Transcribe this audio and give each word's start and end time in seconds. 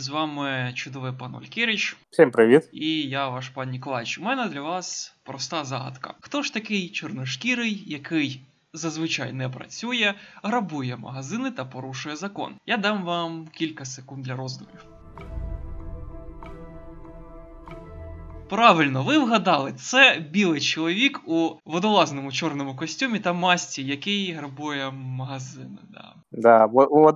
З 0.00 0.08
вами 0.08 0.72
чудовий 0.74 1.12
пан 1.12 1.34
Олькіріч. 1.34 1.96
Всім 2.10 2.30
привіт. 2.30 2.68
І 2.72 3.02
я 3.02 3.28
ваш 3.28 3.48
пан 3.48 3.70
Ніколач. 3.70 4.18
У 4.18 4.22
мене 4.22 4.48
для 4.48 4.60
вас 4.60 5.14
проста 5.22 5.64
загадка. 5.64 6.14
Хто 6.20 6.42
ж 6.42 6.54
такий 6.54 6.88
чорношкірий, 6.88 7.84
який 7.86 8.40
зазвичай 8.72 9.32
не 9.32 9.48
працює, 9.48 10.14
грабує 10.42 10.96
магазини 10.96 11.50
та 11.50 11.64
порушує 11.64 12.16
закон? 12.16 12.54
Я 12.66 12.76
дам 12.76 13.04
вам 13.04 13.48
кілька 13.52 13.84
секунд 13.84 14.24
для 14.24 14.36
роздумів. 14.36 14.84
Правильно, 18.48 19.02
ви 19.02 19.18
вгадали, 19.18 19.72
це 19.72 20.26
білий 20.30 20.60
чоловік 20.60 21.20
у 21.26 21.50
водолазному 21.64 22.32
чорному 22.32 22.76
костюмі 22.76 23.18
та 23.18 23.32
масці, 23.32 23.82
який 23.82 24.32
грабує 24.32 24.90
магазини. 24.90 25.78
Да. 25.90 26.14
Да, 26.32 26.66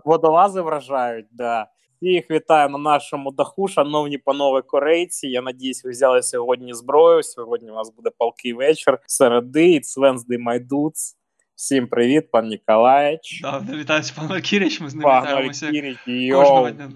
водолази 0.04 0.60
вражають, 0.60 1.26
да. 1.32 1.66
Всіх 2.04 2.30
вітаю 2.30 2.68
на 2.68 2.78
нашому 2.78 3.32
даху, 3.32 3.68
шановні 3.68 4.18
панове 4.18 4.62
корейці. 4.62 5.28
Я 5.28 5.42
надіюсь, 5.42 5.84
ви 5.84 5.90
взяли 5.90 6.22
сьогодні 6.22 6.74
зброю. 6.74 7.22
Сьогодні 7.22 7.70
у 7.70 7.74
нас 7.74 7.92
буде 7.96 8.10
палкий 8.18 8.52
вечір. 8.52 8.98
Середи, 9.06 9.80
Wednesday, 9.80 10.38
my 10.48 10.66
dudes. 10.66 11.14
Всім 11.54 11.86
привіт, 11.86 12.30
пан 12.30 12.48
Ніколаєч. 12.48 13.40
Да, 13.42 13.66
вітаюсь, 13.72 14.10
пан 14.10 14.40
Кіріч, 14.40 14.80
ми 14.80 14.90
з 14.90 14.94
ним 14.94 15.08
вітаємося 15.08 15.66
кожного 16.32 16.70
дня. 16.70 16.90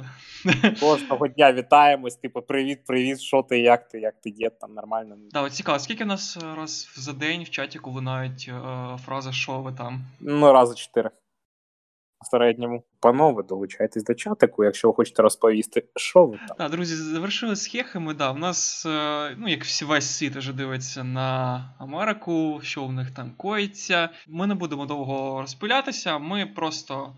Кожного 0.81 1.28
дня 1.28 1.53
вітаємось. 1.53 2.17
Типу, 2.17 2.43
привіт, 2.43 2.78
привіт, 2.87 3.20
що 3.20 3.43
ти, 3.43 3.61
як 3.61 3.89
ти, 3.89 4.00
як 4.00 4.20
ти 4.20 4.31
дід, 4.31 4.59
там 4.59 4.75
нормально. 4.75 5.17
Да, 5.31 5.43
от 5.43 5.53
цікаво, 5.53 5.78
скільки 5.78 6.05
у 6.05 6.06
нас 6.06 6.39
раз 6.56 6.89
за 6.97 7.12
день 7.12 7.43
в 7.43 7.50
чаті 7.50 7.81
лунають 7.84 8.50
е, 8.53 8.97
фраза 9.05 9.33
що 9.33 9.59
ви 9.59 9.72
там? 9.72 10.00
Ну, 10.20 10.53
рази 10.53 10.75
чотири. 10.75 11.11
Середньому. 12.22 12.84
Панове, 13.00 13.42
долучайтесь 13.42 14.05
до 14.05 14.14
чатику, 14.14 14.64
якщо 14.64 14.88
ви 14.88 14.94
хочете 14.94 15.22
розповісти, 15.22 15.84
що 15.97 16.27
ви 16.27 16.38
там. 16.48 16.56
Так, 16.56 16.70
друзі, 16.70 16.94
завершили 16.97 17.56
з 17.56 17.66
хехами. 17.66 18.14
Да, 18.14 18.30
в 18.30 18.38
нас, 18.38 18.86
е, 18.86 19.34
ну 19.38 19.48
як 19.48 19.64
всі 19.64 19.84
весь 19.84 20.10
світ 20.10 20.36
вже 20.36 20.52
дивиться 20.52 21.05
на 21.05 21.64
Америку, 21.78 22.60
що 22.62 22.84
в 22.84 22.92
них 22.92 23.10
там 23.10 23.33
коїться. 23.36 24.08
Ми 24.28 24.47
не 24.47 24.55
будемо 24.55 24.86
довго 24.86 25.41
розпилятися, 25.41 26.19
ми 26.19 26.47
просто 26.47 27.16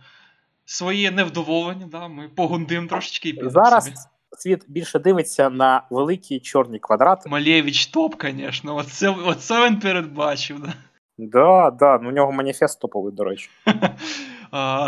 своє 0.65 1.11
невдоволення, 1.11 1.87
да, 1.93 2.09
ми 2.09 2.29
погундим 2.29 2.89
трошечки 2.89 3.29
і 3.29 3.41
Зараз 3.51 3.85
собі. 3.85 3.97
світ 4.39 4.65
більше 4.69 4.99
дивиться 4.99 5.51
на 5.51 5.83
великі 5.91 6.41
чорні 6.41 6.79
квадрати. 6.79 7.29
Малєвич 7.29 7.87
топ, 7.87 8.15
звісно. 8.23 8.77
Оце, 8.77 9.09
оце 9.09 9.67
він 9.67 9.79
передбачив. 9.81 10.61
Да, 10.61 10.75
да, 11.19 11.71
да. 11.71 11.99
Ну, 12.03 12.09
у 12.09 12.13
нього 12.13 12.33
маніфест 12.33 12.81
топовий, 12.81 13.13
до 13.15 13.25
речі. 13.25 13.51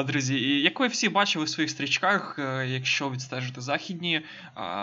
Друзі, 0.07 0.35
і 0.35 0.63
як 0.63 0.81
ви 0.81 0.87
всі 0.87 1.09
бачили 1.09 1.45
в 1.45 1.49
своїх 1.49 1.71
стрічках, 1.71 2.39
е, 2.39 2.67
якщо 2.69 3.11
відстежити 3.11 3.61
західні, 3.61 4.23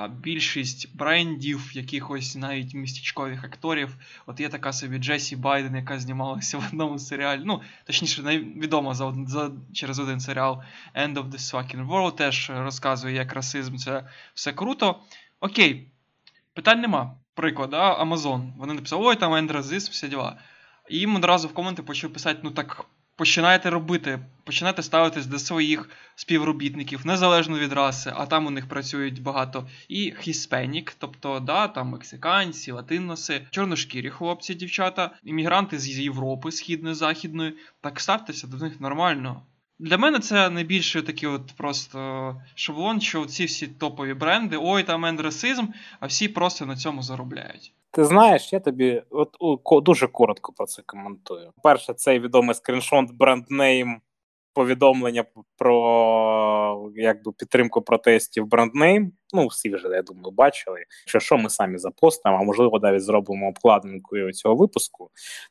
більшість 0.09 0.95
брендів, 0.95 1.71
якихось 1.73 2.35
навіть 2.35 2.73
містечкових 2.73 3.43
акторів, 3.43 3.95
от 4.25 4.39
є 4.39 4.49
така 4.49 4.73
собі 4.73 4.97
Джесі 4.97 5.35
Байден, 5.35 5.75
яка 5.75 5.99
знімалася 5.99 6.57
в 6.57 6.63
одному 6.67 6.99
серіалі. 6.99 7.41
Ну, 7.45 7.61
точніше, 7.83 8.21
невідомо 8.21 8.93
за, 8.93 9.15
за 9.27 9.51
через 9.73 9.99
один 9.99 10.19
серіал 10.19 10.63
End 10.95 11.13
of 11.13 11.29
the 11.29 11.53
Fucking 11.53 11.87
World, 11.87 12.15
теж 12.15 12.51
розказує, 12.55 13.15
як 13.15 13.33
расизм 13.33 13.75
це 13.75 14.03
все 14.33 14.53
круто. 14.53 14.99
Окей, 15.39 15.87
питань 16.53 16.81
нема. 16.81 17.15
Приклад, 17.33 17.69
да? 17.69 18.03
Amazon. 18.03 18.51
Вони 18.57 18.73
написали, 18.73 19.05
ой, 19.05 19.15
там 19.15 19.33
ендразизм, 19.33 19.91
всі 19.91 20.07
діла. 20.07 20.37
І 20.89 20.97
їм 20.97 21.15
одразу 21.15 21.47
в 21.47 21.53
коменти 21.53 21.83
почали 21.83 22.13
писати, 22.13 22.39
ну 22.43 22.51
так 22.51 22.85
починаєте 23.19 23.69
робити, 23.69 24.19
починаєте 24.43 24.83
ставитись 24.83 25.25
до 25.25 25.39
своїх 25.39 25.89
співробітників, 26.15 27.05
незалежно 27.05 27.59
від 27.59 27.73
раси, 27.73 28.13
а 28.15 28.25
там 28.25 28.45
у 28.45 28.49
них 28.49 28.67
працюють 28.67 29.21
багато 29.21 29.67
і 29.87 30.13
хіспенік, 30.19 30.95
тобто 30.99 31.39
да, 31.39 31.67
там 31.67 31.89
мексиканці, 31.89 32.71
латиноси, 32.71 33.47
чорношкірі 33.49 34.09
хлопці, 34.09 34.55
дівчата, 34.55 35.11
іммігранти 35.23 35.79
з 35.79 35.99
Європи, 35.99 36.51
східної, 36.51 36.95
західної. 36.95 37.57
Так 37.81 37.99
ставтеся 37.99 38.47
до 38.47 38.57
них 38.57 38.81
нормально. 38.81 39.41
Для 39.79 39.97
мене 39.97 40.19
це 40.19 40.49
найбільше 40.49 41.01
такий 41.01 41.29
от 41.29 41.51
просто 41.57 42.41
шаблон, 42.55 43.01
що 43.01 43.25
ці 43.25 43.45
всі 43.45 43.67
топові 43.67 44.13
бренди, 44.13 44.57
ой, 44.61 44.83
там 44.83 45.05
ендрасизм, 45.05 45.65
а 45.99 46.05
всі 46.07 46.27
просто 46.27 46.65
на 46.65 46.75
цьому 46.75 47.03
заробляють. 47.03 47.73
Ти 47.91 48.03
знаєш, 48.05 48.53
я 48.53 48.59
тобі 48.59 49.03
от 49.09 49.37
о, 49.39 49.81
дуже 49.81 50.07
коротко 50.07 50.53
про 50.53 50.65
це 50.65 50.81
коментую. 50.85 51.53
Перше, 51.63 51.93
цей 51.93 52.19
відомий 52.19 52.55
скріншот 52.55 53.11
бренднейм 53.11 54.01
повідомлення 54.53 55.25
про 55.57 56.91
якби 56.95 57.31
підтримку 57.31 57.81
протестів 57.81 58.47
бренднейм. 58.47 59.11
Ну, 59.33 59.47
всі 59.47 59.69
вже, 59.69 59.87
я 59.87 60.01
думаю, 60.01 60.31
бачили. 60.31 60.83
Що 61.05 61.19
що 61.19 61.37
ми 61.37 61.49
самі 61.49 61.77
запостимо, 61.77 62.37
а 62.37 62.43
можливо, 62.43 62.79
навіть 62.79 63.03
зробимо 63.03 63.47
обкладинкою 63.47 64.33
цього 64.33 64.55
випуску. 64.55 65.09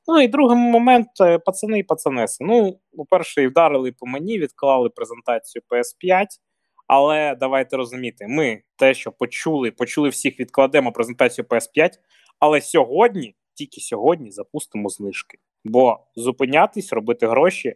Ну 0.09 0.21
і 0.21 0.28
другий 0.28 0.56
момент, 0.56 1.09
е, 1.21 1.38
пацани 1.38 1.78
і 1.78 1.82
пацанеси. 1.82 2.44
Ну, 2.44 2.78
по-перше, 2.97 3.48
вдарили 3.48 3.93
по 3.93 4.06
мені, 4.06 4.38
відклали 4.38 4.88
презентацію 4.88 5.62
PS5. 5.71 6.27
Але 6.87 7.34
давайте 7.41 7.77
розуміти, 7.77 8.27
ми 8.28 8.62
те, 8.77 8.94
що 8.94 9.12
почули, 9.12 9.71
почули 9.71 10.09
всіх, 10.09 10.41
відкладемо 10.41 10.93
презентацію 10.93 11.44
PS5. 11.44 11.91
Але 12.41 12.60
сьогодні, 12.60 13.34
тільки 13.54 13.81
сьогодні, 13.81 14.31
запустимо 14.31 14.88
знижки. 14.88 15.38
Бо 15.65 15.99
зупинятись, 16.16 16.93
робити 16.93 17.26
гроші 17.26 17.75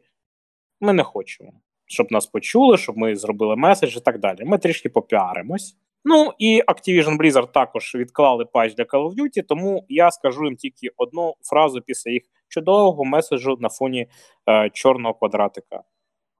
ми 0.81 0.93
не 0.93 1.03
хочемо. 1.03 1.53
Щоб 1.87 2.13
нас 2.13 2.27
почули, 2.27 2.79
щоб 2.79 2.99
ми 2.99 3.17
зробили 3.17 3.57
меседж 3.57 3.97
і 3.97 4.01
так 4.01 4.19
далі. 4.19 4.45
Ми 4.45 4.59
трішки 4.59 4.89
попіаримось. 4.89 5.77
Ну 6.05 6.33
і 6.39 6.63
Activision 6.63 7.19
Blizzard 7.19 7.53
також 7.53 7.95
відклали 7.95 8.45
патч 8.45 8.75
для 8.75 8.85
Call 8.85 9.09
of 9.09 9.15
Duty, 9.15 9.43
тому 9.49 9.87
я 9.89 10.11
скажу 10.11 10.45
їм 10.45 10.57
тільки 10.57 10.89
одну 10.97 11.35
фразу 11.43 11.81
після 11.81 12.11
їх 12.11 12.23
чудового 12.49 13.05
меседжу 13.05 13.57
на 13.61 13.69
фоні 13.69 14.07
е, 14.49 14.71
чорного 14.71 15.15
квадратика. 15.15 15.83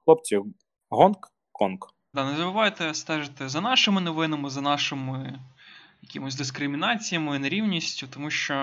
Хлопці, 0.05 0.39
гонг 0.89 1.17
конг. 1.51 1.77
Да, 2.13 2.31
не 2.31 2.37
забувайте 2.37 2.93
стежити 2.93 3.49
за 3.49 3.61
нашими 3.61 4.01
новинами, 4.01 4.49
за 4.49 4.61
нашими 4.61 5.39
якимось 6.03 6.35
дискримінаціями, 6.35 7.39
нерівністю, 7.39 8.07
тому 8.07 8.29
що 8.29 8.55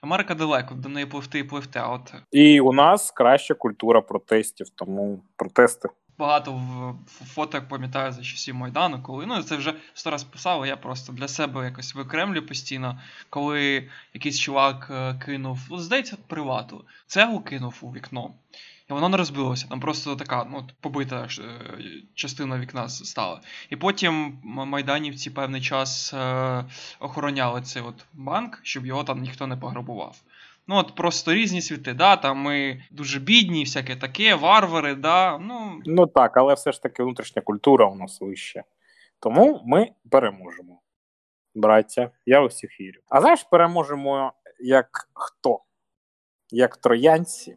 Америка 0.00 0.34
далеко 0.34 0.74
до 0.74 0.88
неї 0.88 1.06
пливти 1.06 1.38
і 1.38 1.44
пливти. 1.44 1.78
А 1.78 1.88
от 1.88 2.14
і 2.32 2.60
у 2.60 2.72
нас 2.72 3.10
краща 3.10 3.54
культура 3.54 4.00
протестів, 4.00 4.68
тому 4.74 5.22
протести. 5.36 5.88
Багато 6.18 6.52
в 6.52 7.24
фоток 7.24 7.68
пам'ятаю 7.68 8.12
за 8.12 8.22
часів 8.22 8.54
Майдану, 8.54 9.02
коли 9.02 9.26
ну 9.26 9.42
це 9.42 9.56
вже 9.56 9.74
сто 9.94 10.10
раз 10.10 10.24
писав, 10.24 10.66
я 10.66 10.76
просто 10.76 11.12
для 11.12 11.28
себе 11.28 11.64
якось 11.64 11.94
викремлю 11.94 12.42
постійно, 12.42 13.00
коли 13.30 13.88
якийсь 14.14 14.40
чувак 14.40 14.88
е, 14.90 15.14
кинув, 15.24 15.58
здається, 15.70 16.16
привату, 16.26 16.84
цегу 17.06 17.40
кинув 17.40 17.78
у 17.82 17.88
вікно 17.90 18.30
і 18.90 18.92
воно 18.92 19.08
не 19.08 19.16
розбилося. 19.16 19.66
Там 19.68 19.80
просто 19.80 20.16
така 20.16 20.44
ну, 20.50 20.68
побита 20.80 21.28
е, 21.40 21.48
частина 22.14 22.58
вікна 22.58 22.88
стала. 22.88 23.40
І 23.70 23.76
потім 23.76 24.38
майданівці 24.44 25.30
певний 25.30 25.60
час 25.60 26.14
е, 26.14 26.64
охороняли 27.00 27.62
цей 27.62 27.82
от 27.82 28.04
банк, 28.12 28.60
щоб 28.62 28.86
його 28.86 29.04
там 29.04 29.20
ніхто 29.20 29.46
не 29.46 29.56
пограбував. 29.56 30.16
Ну, 30.68 30.76
от 30.76 30.94
просто 30.94 31.34
різні 31.34 31.62
світи, 31.62 31.94
да, 31.94 32.16
там 32.16 32.38
ми 32.38 32.82
дуже 32.90 33.20
бідні, 33.20 33.64
всяке 33.64 33.96
таке, 33.96 34.34
варвари, 34.34 34.94
да. 34.94 35.38
Ну 35.38 35.82
Ну 35.84 36.06
так, 36.06 36.36
але 36.36 36.54
все 36.54 36.72
ж 36.72 36.82
таки 36.82 37.02
внутрішня 37.02 37.42
культура 37.42 37.86
у 37.86 37.94
нас 37.94 38.20
вища. 38.20 38.64
Тому 39.20 39.62
ми 39.66 39.90
переможемо. 40.10 40.80
Браття, 41.54 42.10
я 42.26 42.40
усіх 42.40 42.80
вірю. 42.80 43.00
А 43.08 43.20
знаєш, 43.20 43.42
переможемо 43.42 44.32
як 44.60 45.08
хто? 45.14 45.60
Як 46.50 46.76
троянці 46.76 47.56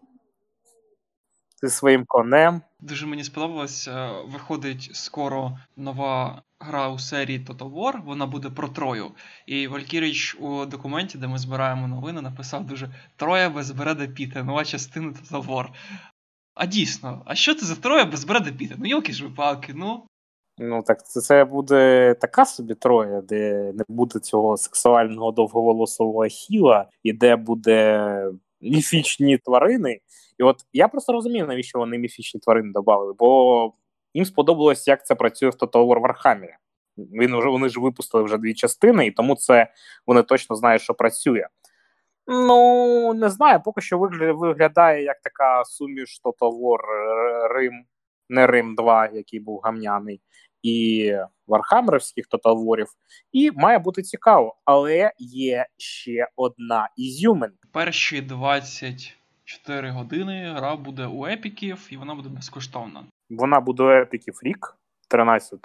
зі 1.61 1.69
своїм 1.69 2.05
конем. 2.07 2.61
Дуже 2.79 3.05
мені 3.05 3.23
сподобалось. 3.23 3.87
Е, 3.87 4.11
виходить 4.27 4.89
скоро 4.93 5.57
нова 5.77 6.41
гра 6.59 6.89
у 6.89 6.99
серії 6.99 7.45
Total 7.45 7.73
War, 7.73 8.05
Вона 8.05 8.25
буде 8.25 8.49
про 8.49 8.67
Трою. 8.67 9.11
І 9.45 9.67
Валькіріч 9.67 10.37
у 10.39 10.65
документі, 10.65 11.17
де 11.17 11.27
ми 11.27 11.37
збираємо 11.37 11.87
новини, 11.87 12.21
написав 12.21 12.65
дуже 12.65 12.89
Троя 13.15 13.49
без 13.49 13.71
Бреда 13.71 14.07
Піта, 14.07 14.43
нова 14.43 14.65
частина 14.65 15.11
Total 15.11 15.45
War. 15.45 15.67
А 16.55 16.65
дійсно, 16.65 17.21
а 17.25 17.35
що 17.35 17.55
це 17.55 17.65
за 17.65 17.75
Троя 17.75 18.05
без 18.05 18.23
Бреда 18.23 18.51
Піта? 18.51 18.75
Ну, 18.77 18.85
йолки 18.85 19.13
ж 19.13 19.23
випалки, 19.23 19.73
ну. 19.75 20.05
Ну 20.57 20.83
так 20.83 21.07
це 21.07 21.21
це 21.21 21.45
буде 21.45 22.15
така 22.21 22.45
собі 22.45 22.75
троя, 22.75 23.21
де 23.21 23.73
не 23.75 23.83
буде 23.87 24.19
цього 24.19 24.57
сексуального 24.57 25.31
довговолосового 25.31 26.25
хіла, 26.25 26.85
і 27.03 27.13
де 27.13 27.35
буде 27.35 28.23
міфічні 28.61 29.37
тварини. 29.37 29.99
І 30.37 30.43
от 30.43 30.57
я 30.73 30.87
просто 30.87 31.13
розумію, 31.13 31.47
навіщо 31.47 31.79
вони 31.79 31.97
міфічні 31.97 32.39
тварини 32.39 32.71
додали, 32.73 33.13
бо 33.19 33.73
їм 34.13 34.25
сподобалось, 34.25 34.87
як 34.87 35.05
це 35.05 35.15
працює 35.15 35.49
в 35.49 35.53
Total 35.53 35.87
War 35.87 36.01
Warhammer. 36.01 36.53
Він 36.97 37.37
вже 37.37 37.49
вони 37.49 37.69
ж 37.69 37.79
випустили 37.79 38.23
вже 38.23 38.37
дві 38.37 38.53
частини, 38.53 39.07
і 39.07 39.11
тому 39.11 39.35
це 39.35 39.73
вони 40.07 40.23
точно 40.23 40.55
знають, 40.55 40.81
що 40.81 40.93
працює. 40.93 41.47
Ну, 42.27 43.13
не 43.13 43.29
знаю, 43.29 43.61
поки 43.65 43.81
що 43.81 43.97
виглядає 43.99 45.03
як 45.03 45.21
така 45.21 45.65
суміш 45.65 46.21
Total 46.23 46.59
War 46.61 46.77
Рим, 47.53 47.73
не 48.29 48.47
Рим 48.47 48.75
2, 48.75 49.09
який 49.13 49.39
був 49.39 49.59
гамняний, 49.63 50.21
і 50.61 51.13
вархаммерівських 51.47 52.25
Total 52.31 52.65
Warів, 52.65 52.87
і 53.31 53.51
має 53.51 53.79
бути 53.79 54.01
цікаво. 54.01 54.55
Але 54.65 55.11
є 55.17 55.65
ще 55.77 56.27
одна 56.35 56.89
ізюмин. 56.97 57.51
Перші 57.71 58.21
24 58.21 59.89
години 59.89 60.53
гра 60.57 60.75
буде 60.75 61.05
у 61.05 61.25
епіків, 61.25 61.87
і 61.89 61.97
вона 61.97 62.15
буде 62.15 62.29
безкоштовна. 62.29 63.03
Вона 63.29 63.59
буде 63.59 63.83
у 63.83 63.89
епіків 63.89 64.39
рік, 64.43 64.77
13 65.07 65.59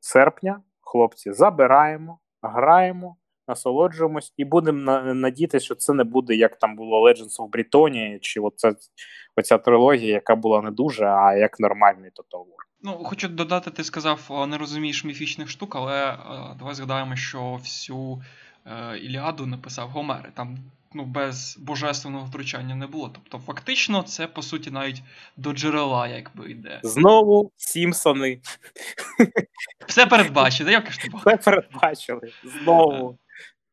серпня. 0.00 0.62
Хлопці, 0.80 1.32
забираємо, 1.32 2.18
граємо, 2.42 3.16
насолоджуємось 3.48 4.34
і 4.36 4.44
будемо 4.44 5.00
надіятися, 5.14 5.64
що 5.64 5.74
це 5.74 5.92
не 5.92 6.04
буде 6.04 6.34
як 6.34 6.58
там 6.58 6.76
було 6.76 7.08
Legends 7.08 7.36
of 7.38 7.50
Britannia, 7.50 8.18
чи 8.20 8.40
оця, 8.40 8.74
оця 9.36 9.58
трилогія, 9.58 10.12
яка 10.12 10.36
була 10.36 10.62
не 10.62 10.70
дуже, 10.70 11.04
а 11.04 11.34
як 11.34 11.60
нормальний 11.60 12.10
Total 12.10 12.40
War. 12.40 12.69
Ну, 12.82 12.92
хочу 12.92 13.28
додати, 13.28 13.70
ти 13.70 13.84
сказав, 13.84 14.46
не 14.48 14.58
розумієш 14.58 15.04
міфічних 15.04 15.50
штук, 15.50 15.76
але 15.76 16.12
е, 16.12 16.16
давай 16.58 16.74
згадаємо, 16.74 17.16
що 17.16 17.54
всю 17.54 18.22
е, 18.66 18.98
Іліаду 18.98 19.46
написав 19.46 19.88
Гомер. 19.88 20.32
Там 20.34 20.58
ну, 20.94 21.04
без 21.04 21.56
божественного 21.60 22.26
втручання 22.26 22.74
не 22.74 22.86
було. 22.86 23.10
Тобто, 23.14 23.38
фактично, 23.38 24.02
це 24.02 24.26
по 24.26 24.42
суті 24.42 24.70
навіть 24.70 25.02
до 25.36 25.52
джерела, 25.52 26.08
якби 26.08 26.50
йде. 26.50 26.80
Знову 26.82 27.52
Сімпсони. 27.56 28.40
Все 29.86 30.06
передбачено, 30.06 30.70
як 30.70 30.92
ж 30.92 31.00
Все 31.14 31.36
передбачили. 31.36 32.32
Знову. 32.44 33.18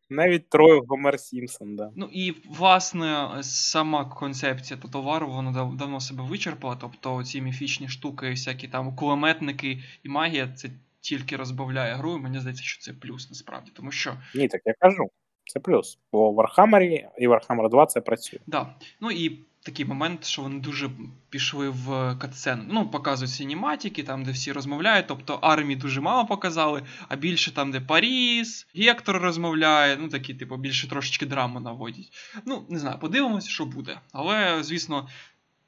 Навіть 0.09 0.49
троє 0.49 0.81
Гомер 0.87 1.19
Сімпсон, 1.19 1.75
да. 1.75 1.91
Ну 1.95 2.09
і 2.11 2.35
власне 2.49 3.29
сама 3.41 4.05
концепція 4.05 4.79
товару 4.79 5.27
вона 5.31 5.51
давно 5.51 5.99
себе 5.99 6.23
вичерпала. 6.23 6.77
Тобто 6.81 7.23
ці 7.23 7.41
міфічні 7.41 7.87
штуки, 7.87 8.29
всякі 8.29 8.67
там 8.67 8.95
кулеметники 8.95 9.83
і 10.03 10.09
магія, 10.09 10.47
це 10.47 10.69
тільки 11.01 11.35
розбавляє 11.35 11.95
гру. 11.95 12.15
і 12.15 12.19
Мені 12.19 12.39
здається, 12.39 12.63
що 12.63 12.81
це 12.81 12.93
плюс 12.93 13.29
насправді. 13.29 13.71
Тому 13.75 13.91
що. 13.91 14.13
Ні, 14.35 14.47
так 14.47 14.61
я 14.65 14.73
кажу. 14.79 15.09
Це 15.47 15.59
плюс. 15.59 15.99
Бо 16.11 16.31
в 16.31 16.39
Warhammer 16.39 17.05
і 17.17 17.27
Warhammer 17.27 17.69
2 17.69 17.85
це 17.85 18.01
працює. 18.01 18.39
Да. 18.47 18.75
Ну 19.01 19.11
і 19.11 19.39
такий 19.67 19.85
момент, 19.85 20.25
що 20.25 20.41
вони 20.41 20.59
дуже 20.59 20.89
пішли 21.29 21.69
в 21.69 22.15
катсцену. 22.19 22.63
Ну, 22.67 22.89
показують 22.89 23.31
синематики, 23.31 24.03
там, 24.03 24.23
де 24.23 24.31
всі 24.31 24.51
розмовляють. 24.51 25.07
Тобто 25.07 25.39
армії 25.41 25.75
дуже 25.75 26.01
мало 26.01 26.25
показали, 26.25 26.83
а 27.07 27.15
більше 27.15 27.53
там, 27.53 27.71
де 27.71 27.81
Паріс, 27.81 28.67
Гектор 28.75 29.17
розмовляє, 29.17 29.97
ну 29.97 30.09
такі, 30.09 30.33
типу, 30.33 30.57
більше 30.57 30.89
трошечки 30.89 31.25
драму 31.25 31.59
наводять. 31.59 32.09
Ну, 32.45 32.65
не 32.69 32.79
знаю, 32.79 32.99
подивимося, 32.99 33.49
що 33.49 33.65
буде. 33.65 33.99
Але, 34.11 34.63
звісно, 34.63 35.07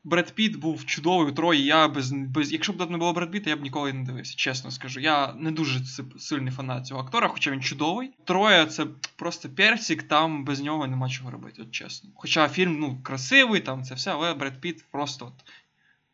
Бред 0.03 0.31
Піт 0.31 0.55
був 0.55 0.85
чудовий 0.85 1.31
у 1.31 1.35
Трої. 1.35 1.65
Я 1.65 1.87
без 1.87 2.11
без. 2.11 2.51
Якщо 2.51 2.73
б 2.73 2.77
тут 2.77 2.89
не 2.89 2.97
було 2.97 3.13
Бред 3.13 3.31
Піта, 3.31 3.49
я 3.49 3.55
б 3.55 3.61
ніколи 3.61 3.93
не 3.93 4.03
дивився, 4.03 4.35
чесно 4.37 4.71
скажу. 4.71 4.99
Я 4.99 5.33
не 5.33 5.51
дуже 5.51 5.79
сильний 6.19 6.53
фанат 6.53 6.87
цього 6.87 7.01
актора, 7.01 7.27
хоча 7.27 7.51
він 7.51 7.61
чудовий. 7.61 8.11
Троє 8.23 8.65
це 8.65 8.85
просто 9.15 9.49
персик, 9.49 10.03
там 10.03 10.45
без 10.45 10.61
нього 10.61 10.87
нема 10.87 11.09
чого 11.09 11.31
робити, 11.31 11.61
от 11.61 11.71
чесно. 11.71 12.09
Хоча 12.15 12.49
фільм 12.49 12.79
ну, 12.79 12.97
красивий, 13.03 13.59
там 13.59 13.83
це 13.83 13.95
все, 13.95 14.11
але 14.11 14.33
Бред 14.33 14.61
Піт 14.61 14.85
просто 14.91 15.25
от 15.25 15.33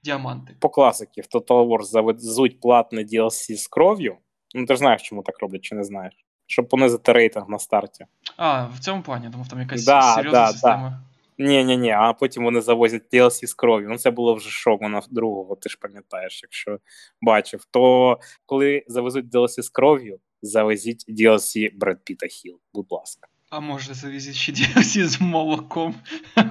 діаманти. 0.04 0.56
По 0.60 0.70
класики 0.70 1.22
в 1.22 1.36
Total 1.36 1.68
War 1.68 1.84
завезуть 1.84 2.60
платне 2.60 3.04
DLC 3.04 3.58
з 3.58 3.68
кров'ю. 3.68 4.18
Ну 4.56 4.66
ти 4.66 4.74
ж 4.74 4.78
знаєш, 4.78 5.02
чому 5.02 5.24
так 5.24 5.40
роблять, 5.40 5.62
чи 5.62 5.76
не 5.76 5.84
знаєш? 5.84 6.14
Щоб 6.48 6.70
понизити 6.70 7.12
рейтинг 7.12 7.50
на 7.50 7.60
старті. 7.60 8.06
А, 8.38 8.66
в 8.66 8.80
цьому 8.80 9.02
плані, 9.02 9.30
думав, 9.30 9.48
там 9.48 9.60
якась 9.60 9.86
да, 9.86 10.02
серйозна 10.02 10.40
да, 10.40 10.52
система. 10.52 10.90
Да. 10.90 11.15
Ні, 11.38 11.64
ні, 11.64 11.78
ні, 11.78 11.92
а 11.92 12.14
потім 12.14 12.44
вони 12.44 12.62
завозять 12.62 13.14
DLC 13.14 13.48
з 13.48 13.54
кров'ю. 13.54 13.90
Ну 13.90 13.98
це 13.98 14.12
було 14.12 14.36
вже 14.36 14.50
шок 14.50 14.82
на 14.82 15.02
другого, 15.12 15.56
ти 15.56 15.70
ж 15.70 15.78
пам'ятаєш, 15.82 16.40
якщо 16.44 16.80
бачив. 17.22 17.66
То 17.72 18.20
коли 18.46 18.84
завезуть 18.88 19.26
DLC 19.26 19.62
з 19.62 19.70
кров'ю, 19.70 20.20
завезіть 20.42 21.06
DLC 21.10 21.72
Бред 21.78 22.04
Піта 22.04 22.28
Хіл, 22.28 22.60
будь 22.74 22.92
ласка. 22.92 23.28
А 23.50 23.60
може 23.60 23.94
завезіть 23.94 24.36
ще 24.36 24.52
DLC 24.52 25.04
з 25.04 25.22
молоком. 25.22 25.96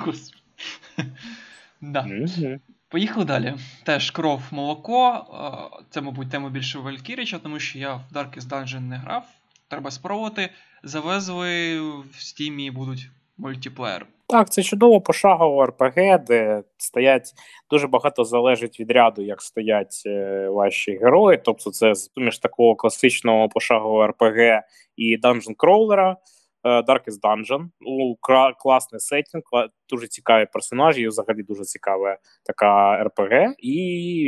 да. 1.81 2.03
Mm-hmm. 2.03 2.61
Поїхали 2.89 3.25
далі. 3.25 3.55
Теж 3.85 4.11
кров 4.11 4.43
молоко. 4.51 5.27
Це, 5.91 6.01
мабуть, 6.01 6.31
тема 6.31 6.51
більше 6.51 6.79
Валькіріча, 6.79 7.39
тому 7.39 7.61
що 7.61 7.79
я 7.79 7.95
в 7.95 8.03
Darkest 8.13 8.49
Dungeon 8.49 8.81
не 8.81 8.97
грав. 8.97 9.29
Треба 9.69 9.91
спробувати. 9.91 10.51
Завезли 10.83 11.81
в 11.81 12.15
стімі 12.19 12.71
будуть 12.71 13.11
мультиплеєр. 13.37 14.07
Так, 14.29 14.51
це 14.51 14.63
чудово 14.63 15.01
пошагово 15.01 15.67
РПГ, 15.67 16.25
де 16.27 16.63
стоять 16.77 17.33
дуже 17.71 17.87
багато 17.87 18.25
залежить 18.25 18.81
від 18.81 18.91
ряду, 18.91 19.23
як 19.23 19.43
стоять 19.43 20.03
е, 20.07 20.49
ваші 20.49 20.97
герої. 20.97 21.41
Тобто, 21.45 21.71
це 21.71 21.93
між 22.17 22.39
такого 22.39 22.75
класичного 22.75 23.49
пошагового 23.49 24.07
РПГ 24.07 24.63
і 24.97 25.17
Данжен 25.17 25.55
е, 25.55 26.17
Darkest 26.65 27.21
Dungeon. 27.23 27.67
Ну, 27.81 28.17
класний 28.59 29.01
сеттінг, 29.01 29.43
дуже 29.89 30.07
цікаві 30.07 30.47
персонажі, 30.53 31.03
і 31.03 31.09
взагалі 31.09 31.43
дуже 31.43 31.63
цікава 31.63 32.19
така 32.45 33.03
РПГ, 33.05 33.55
і 33.59 33.75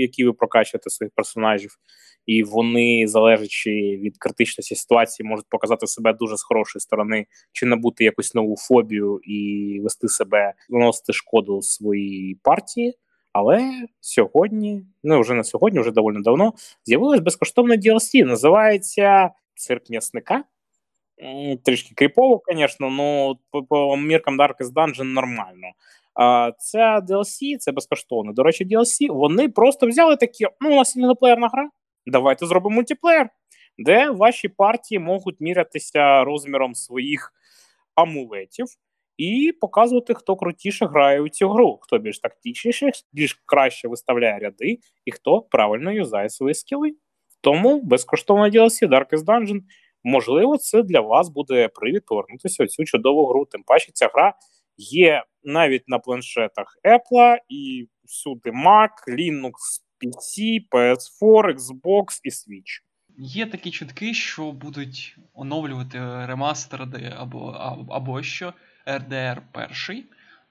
які 0.01 0.25
ви 0.25 0.33
прокачуєте 0.33 0.91
своїх 0.91 1.13
персонажів 1.15 1.79
і 2.27 2.43
вони, 2.43 3.05
залежачи 3.07 3.71
від 4.03 4.19
критичності 4.19 4.75
ситуації, 4.75 5.29
можуть 5.29 5.47
показати 5.49 5.87
себе 5.87 6.13
дуже 6.13 6.37
з 6.37 6.43
хорошої 6.43 6.81
сторони, 6.81 7.27
чи 7.53 7.67
набути 7.67 8.05
якусь 8.05 8.35
нову 8.35 8.57
фобію 8.57 9.21
і 9.23 9.81
вести 9.83 10.09
себе, 10.09 10.55
наносити 10.69 11.13
шкоду 11.13 11.63
своїй 11.63 12.41
партії. 12.43 12.95
Але 13.33 13.73
сьогодні, 14.01 14.83
ну 15.05 15.21
вже 15.21 15.35
не 15.35 15.45
сьогодні, 15.45 15.81
вже 15.81 15.91
доволі 15.91 16.23
давно, 16.23 16.53
з'явилось 16.85 17.21
безкоштовне 17.21 17.77
DLC. 17.77 18.25
Називається 18.25 19.31
Цирк 19.55 19.91
м'ясника. 19.91 20.45
Трішки 21.65 21.95
кріпово, 21.95 22.43
звісно, 22.55 22.87
але 22.87 23.35
по, 23.51 23.63
по 23.63 23.97
міркам 23.97 24.41
Darkest 24.41 24.73
Dungeon 24.75 25.05
нормально. 25.05 25.69
А 26.15 26.53
Це 26.59 26.99
DLC, 26.99 27.57
це 27.59 27.73
безкоштовно. 27.73 28.33
До 28.33 28.43
речі, 28.43 28.65
DLC, 28.65 29.13
вони 29.13 29.49
просто 29.49 29.87
взяли 29.87 30.17
такі: 30.17 30.47
ну, 30.61 30.73
у 30.73 30.75
нас 30.75 30.91
сінглоплеєрна 30.91 31.49
гра, 31.49 31.71
давайте 32.07 32.47
зробимо 32.47 32.75
мультиплеєр, 32.75 33.29
де 33.79 34.11
ваші 34.11 34.49
партії 34.49 34.99
можуть 34.99 35.41
мірятися 35.41 36.25
розміром 36.25 36.75
своїх 36.75 37.33
амулетів 37.95 38.67
і 39.17 39.53
показувати, 39.61 40.15
хто 40.15 40.37
крутіше 40.37 40.87
грає 40.87 41.21
у 41.21 41.29
цю 41.29 41.49
гру, 41.49 41.79
хто 41.83 41.99
більш 41.99 42.19
тактичніше, 42.19 42.91
більш 43.13 43.43
краще 43.47 43.89
виставляє 43.89 44.39
ряди, 44.39 44.79
і 45.05 45.13
хто 45.13 45.43
правильно 45.43 45.93
юзає 45.93 46.29
свої 46.29 46.55
скіли. 46.55 46.95
Тому 47.41 47.81
безкоштовна 47.83 48.51
DLC 48.51 48.89
Darkest 48.89 49.25
Dungeon, 49.25 49.61
можливо, 50.05 50.57
це 50.57 50.83
для 50.83 51.01
вас 51.01 51.29
буде 51.29 51.69
привід 51.69 52.07
повернутися 52.07 52.65
у 52.65 52.67
цю 52.67 52.85
чудову 52.85 53.27
гру. 53.27 53.45
Тим 53.45 53.63
паче 53.63 53.91
ця 53.95 54.11
гра 54.15 54.35
є 54.77 55.25
навіть 55.45 55.89
на 55.89 55.99
планшетах 55.99 56.79
Apple 56.85 57.37
і 57.49 57.89
всюди 58.05 58.51
Mac, 58.51 58.91
Linux, 59.09 59.53
PC, 60.01 60.61
PS4, 60.71 61.55
Xbox 61.55 62.21
і 62.25 62.31
Switch. 62.31 62.83
Є 63.19 63.47
такі 63.47 63.71
чутки, 63.71 64.15
що 64.15 64.53
будуть 64.53 65.17
оновлювати 65.35 65.99
ремастерди 66.27 67.15
або 67.17 67.51
або 67.91 68.23
що 68.23 68.53
RDR 68.87 69.39
1, 69.89 70.05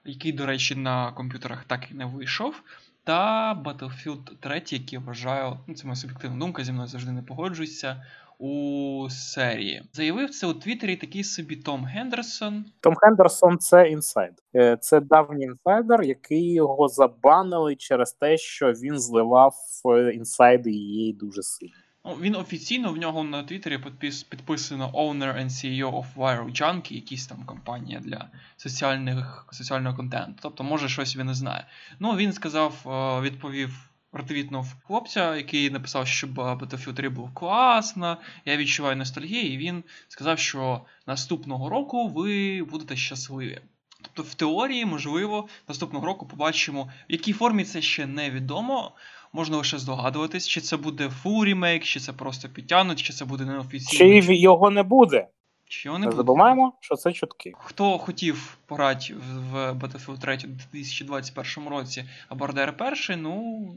який, 0.04 0.32
до 0.32 0.46
речі, 0.46 0.74
на 0.74 1.12
комп'ютерах 1.12 1.64
так 1.64 1.90
і 1.90 1.94
не 1.94 2.04
вийшов. 2.04 2.62
Та 3.04 3.54
Battlefield 3.54 4.36
3, 4.40 4.62
який 4.70 4.98
вважаю, 4.98 5.58
ну 5.66 5.74
це 5.74 5.84
моя 5.84 5.96
суб'єктивна 5.96 6.38
думка, 6.38 6.64
зі 6.64 6.72
мною 6.72 6.88
завжди 6.88 7.12
не 7.12 7.22
погоджується, 7.22 8.04
у 8.38 9.06
серії. 9.10 9.82
Заявив 9.92 10.30
це 10.30 10.46
у 10.46 10.54
Твіттері 10.54 10.96
такий 10.96 11.24
собі 11.24 11.56
Том 11.56 11.84
Гендерсон. 11.84 12.64
Том 12.80 12.94
Гендерсон 13.02 13.58
це 13.58 13.88
інсайд. 13.88 14.42
Е, 14.54 14.76
це 14.80 15.00
давній 15.00 15.44
інсайдер, 15.44 16.02
який 16.02 16.52
його 16.52 16.88
забанили 16.88 17.76
через 17.76 18.12
те, 18.12 18.36
що 18.36 18.72
він 18.72 18.98
зливав 18.98 19.54
е, 19.86 20.10
інсайди 20.10 20.70
її 20.70 21.12
дуже 21.12 21.42
сильно. 21.42 21.74
Ну, 22.04 22.14
Він 22.20 22.36
офіційно 22.36 22.92
в 22.92 22.96
нього 22.96 23.24
на 23.24 23.42
Твіттері 23.42 23.78
підпис, 23.78 24.22
підписано 24.22 24.90
Owner 24.94 25.38
and 25.38 25.50
CEO 25.50 25.92
of 25.92 26.04
Viral 26.16 26.62
Junkie, 26.62 26.92
якісь 26.92 27.26
там 27.26 27.44
компанія 27.44 28.00
для 28.00 28.28
соціальних, 28.56 29.46
соціального 29.50 29.96
контенту. 29.96 30.38
Тобто, 30.42 30.64
може, 30.64 30.88
щось 30.88 31.16
він 31.16 31.26
не 31.26 31.34
знає. 31.34 31.66
Ну, 31.98 32.16
він 32.16 32.32
сказав, 32.32 32.72
е, 32.86 33.20
відповів 33.20 33.90
Ретвітнув 34.12 34.74
хлопця, 34.86 35.36
який 35.36 35.70
написав, 35.70 36.06
що 36.06 36.26
Battlefield 36.26 36.94
3 36.94 37.08
був 37.08 37.34
класно, 37.34 38.16
я 38.44 38.56
відчуваю 38.56 38.96
ностальгію, 38.96 39.52
і 39.52 39.56
він 39.56 39.84
сказав, 40.08 40.38
що 40.38 40.80
наступного 41.06 41.68
року 41.68 42.08
ви 42.08 42.62
будете 42.62 42.96
щасливі. 42.96 43.60
Тобто, 44.02 44.22
в 44.22 44.34
теорії, 44.34 44.84
можливо, 44.84 45.48
наступного 45.68 46.06
року 46.06 46.26
побачимо, 46.26 46.90
в 47.08 47.12
якій 47.12 47.32
формі 47.32 47.64
це 47.64 47.82
ще 47.82 48.06
невідомо. 48.06 48.92
Можна 49.32 49.56
лише 49.56 49.78
здогадуватись, 49.78 50.48
чи 50.48 50.60
це 50.60 50.76
буде 50.76 51.10
full 51.24 51.44
ремейк, 51.44 51.84
чи 51.84 52.00
це 52.00 52.12
просто 52.12 52.48
підтягнуть, 52.48 53.02
чи 53.02 53.12
це 53.12 53.24
буде 53.24 53.44
неофіційно. 53.44 54.22
Чи 54.22 54.34
його 54.34 54.70
не 54.70 54.82
буде. 54.82 55.28
Чи 55.68 55.90
не 55.90 55.98
буде. 55.98 56.16
Забуваємо, 56.16 56.72
що 56.80 56.96
це 56.96 57.12
чутки. 57.12 57.52
Хто 57.58 57.98
хотів 57.98 58.58
пограти 58.66 59.14
в 59.14 59.72
Battlefield 59.72 60.18
3 60.18 60.34
у 60.34 60.46
2021 60.46 61.68
році, 61.68 62.04
або 62.28 62.46
RDR 62.46 62.88
1, 63.10 63.22
ну 63.22 63.76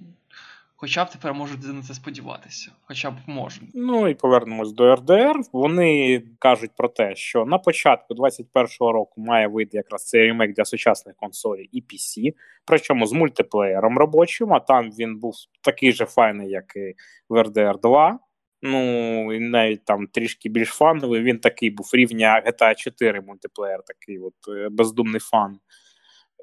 Хоча 0.81 1.05
б 1.05 1.09
тепер 1.09 1.33
можуть 1.33 1.63
на 1.63 1.81
це 1.81 1.93
сподіватися, 1.93 2.71
хоча 2.81 3.11
б 3.11 3.13
можуть. 3.27 3.69
Ну 3.73 4.07
і 4.07 4.13
повернемось 4.13 4.71
до 4.71 4.95
RDR. 4.95 5.35
Вони 5.53 6.23
кажуть 6.39 6.71
про 6.77 6.87
те, 6.87 7.15
що 7.15 7.45
на 7.45 7.57
початку 7.57 8.13
21-го 8.13 8.91
року 8.91 9.21
має 9.21 9.47
вийти 9.47 9.77
якраз 9.77 10.07
цей 10.07 10.21
ремейк 10.21 10.55
для 10.55 10.65
сучасних 10.65 11.15
консолей 11.15 11.69
і 11.71 11.81
PC, 11.81 12.33
причому 12.65 13.05
з 13.05 13.13
мультиплеєром 13.13 13.97
робочим, 13.97 14.53
а 14.53 14.59
там 14.59 14.91
він 14.99 15.17
був 15.17 15.35
такий 15.61 15.91
же 15.91 16.05
файний, 16.05 16.49
як 16.49 16.75
і 16.75 16.95
в 17.29 17.35
RDR 17.35 17.79
2. 17.79 18.19
Ну, 18.61 19.33
і 19.33 19.39
навіть 19.39 19.85
там 19.85 20.07
трішки 20.07 20.49
більш 20.49 20.69
фановий. 20.69 21.21
Він 21.21 21.39
такий 21.39 21.69
був 21.69 21.89
рівня 21.93 22.43
GTA 22.45 22.75
4 22.75 23.21
мультиплеєр, 23.21 23.79
такий 23.85 24.19
от 24.19 24.33
е, 24.47 24.69
бездумний 24.69 25.19
fun. 25.19 25.59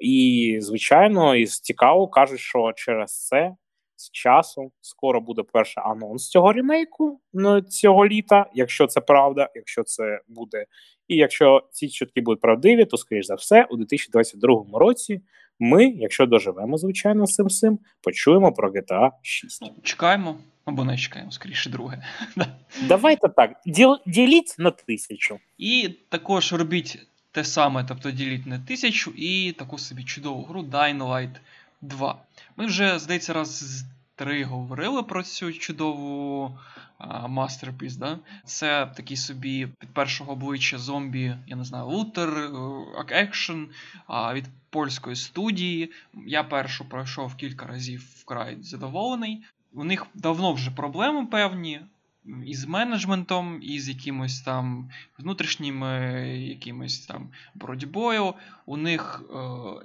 І, 0.01 0.57
звичайно, 0.61 1.35
і 1.35 1.45
цікаво 1.45 2.07
кажуть, 2.07 2.39
що 2.39 2.71
через 2.75 3.27
це 3.27 3.55
з 3.95 4.11
часу 4.11 4.71
скоро 4.81 5.21
буде 5.21 5.43
перший 5.53 5.83
анонс 5.85 6.29
цього 6.29 6.53
ремейку 6.53 7.21
ну, 7.33 7.61
цього 7.61 8.07
літа, 8.07 8.45
якщо 8.53 8.87
це 8.87 9.01
правда, 9.01 9.49
якщо 9.55 9.83
це 9.83 10.21
буде. 10.27 10.65
І 11.07 11.15
якщо 11.15 11.63
ці 11.71 11.89
чутки 11.89 12.21
будуть 12.21 12.41
правдиві, 12.41 12.85
то, 12.85 12.97
скоріш 12.97 13.25
за 13.25 13.35
все, 13.35 13.63
у 13.63 13.77
2022 13.77 14.65
році 14.73 15.21
ми, 15.59 15.85
якщо 15.85 16.25
доживемо, 16.25 16.77
звичайно, 16.77 17.25
з 17.27 17.59
цим 17.59 17.79
почуємо 18.01 18.51
про 18.51 18.71
GTA 18.71 19.11
6. 19.21 19.61
Ну, 19.61 19.69
чекаємо. 19.83 20.37
Або 20.67 20.83
не 20.83 20.97
чекаємо, 20.97 21.31
скоріше 21.31 21.69
друге. 21.69 22.03
Давайте 22.87 23.29
так. 23.29 23.61
Діл, 23.65 23.97
діліть 24.05 24.55
на 24.57 24.71
тисячу. 24.71 25.39
І 25.57 25.89
також 26.09 26.53
робіть 26.53 27.07
те 27.31 27.43
саме, 27.43 27.85
тобто 27.87 28.11
діліть 28.11 28.45
на 28.45 28.59
тисячу 28.59 29.11
і 29.11 29.51
таку 29.51 29.77
собі 29.77 30.03
чудову 30.03 30.43
гру 30.43 30.61
Dying 30.61 30.97
Light 30.97 31.35
2. 31.81 32.21
Ми 32.57 32.65
вже, 32.65 32.99
здається, 32.99 33.33
раз 33.33 33.83
три 34.15 34.43
говорили 34.43 35.03
про 35.03 35.23
цю 35.23 35.53
чудову 35.53 36.57
мастерпіс. 37.27 37.95
Да? 37.95 38.19
Це 38.45 38.91
такий 38.95 39.17
собі 39.17 39.65
від 39.65 39.93
першого 39.93 40.31
обличчя 40.31 40.77
зомбі, 40.77 41.35
я 41.47 41.55
не 41.55 41.63
знаю, 41.63 41.85
лутер, 41.85 42.29
е, 42.29 42.49
екшен 43.09 43.69
від 44.09 44.45
польської 44.69 45.15
студії. 45.15 45.91
Я 46.25 46.43
першу 46.43 46.89
пройшов 46.89 47.35
кілька 47.35 47.65
разів 47.65 48.03
вкрай 48.15 48.57
задоволений. 48.61 49.43
У 49.73 49.83
них 49.83 50.07
давно 50.13 50.53
вже 50.53 50.71
проблеми 50.71 51.25
певні 51.25 51.81
із 52.45 52.65
менеджментом, 52.65 53.59
і 53.61 53.79
з 53.79 53.89
якимось 53.89 54.41
там 54.41 54.89
внутрішніми 55.17 55.89
якимось 56.37 56.99
там 56.99 57.29
боротьбою. 57.55 58.33
У 58.65 58.77
них 58.77 59.23
е, 59.29 59.37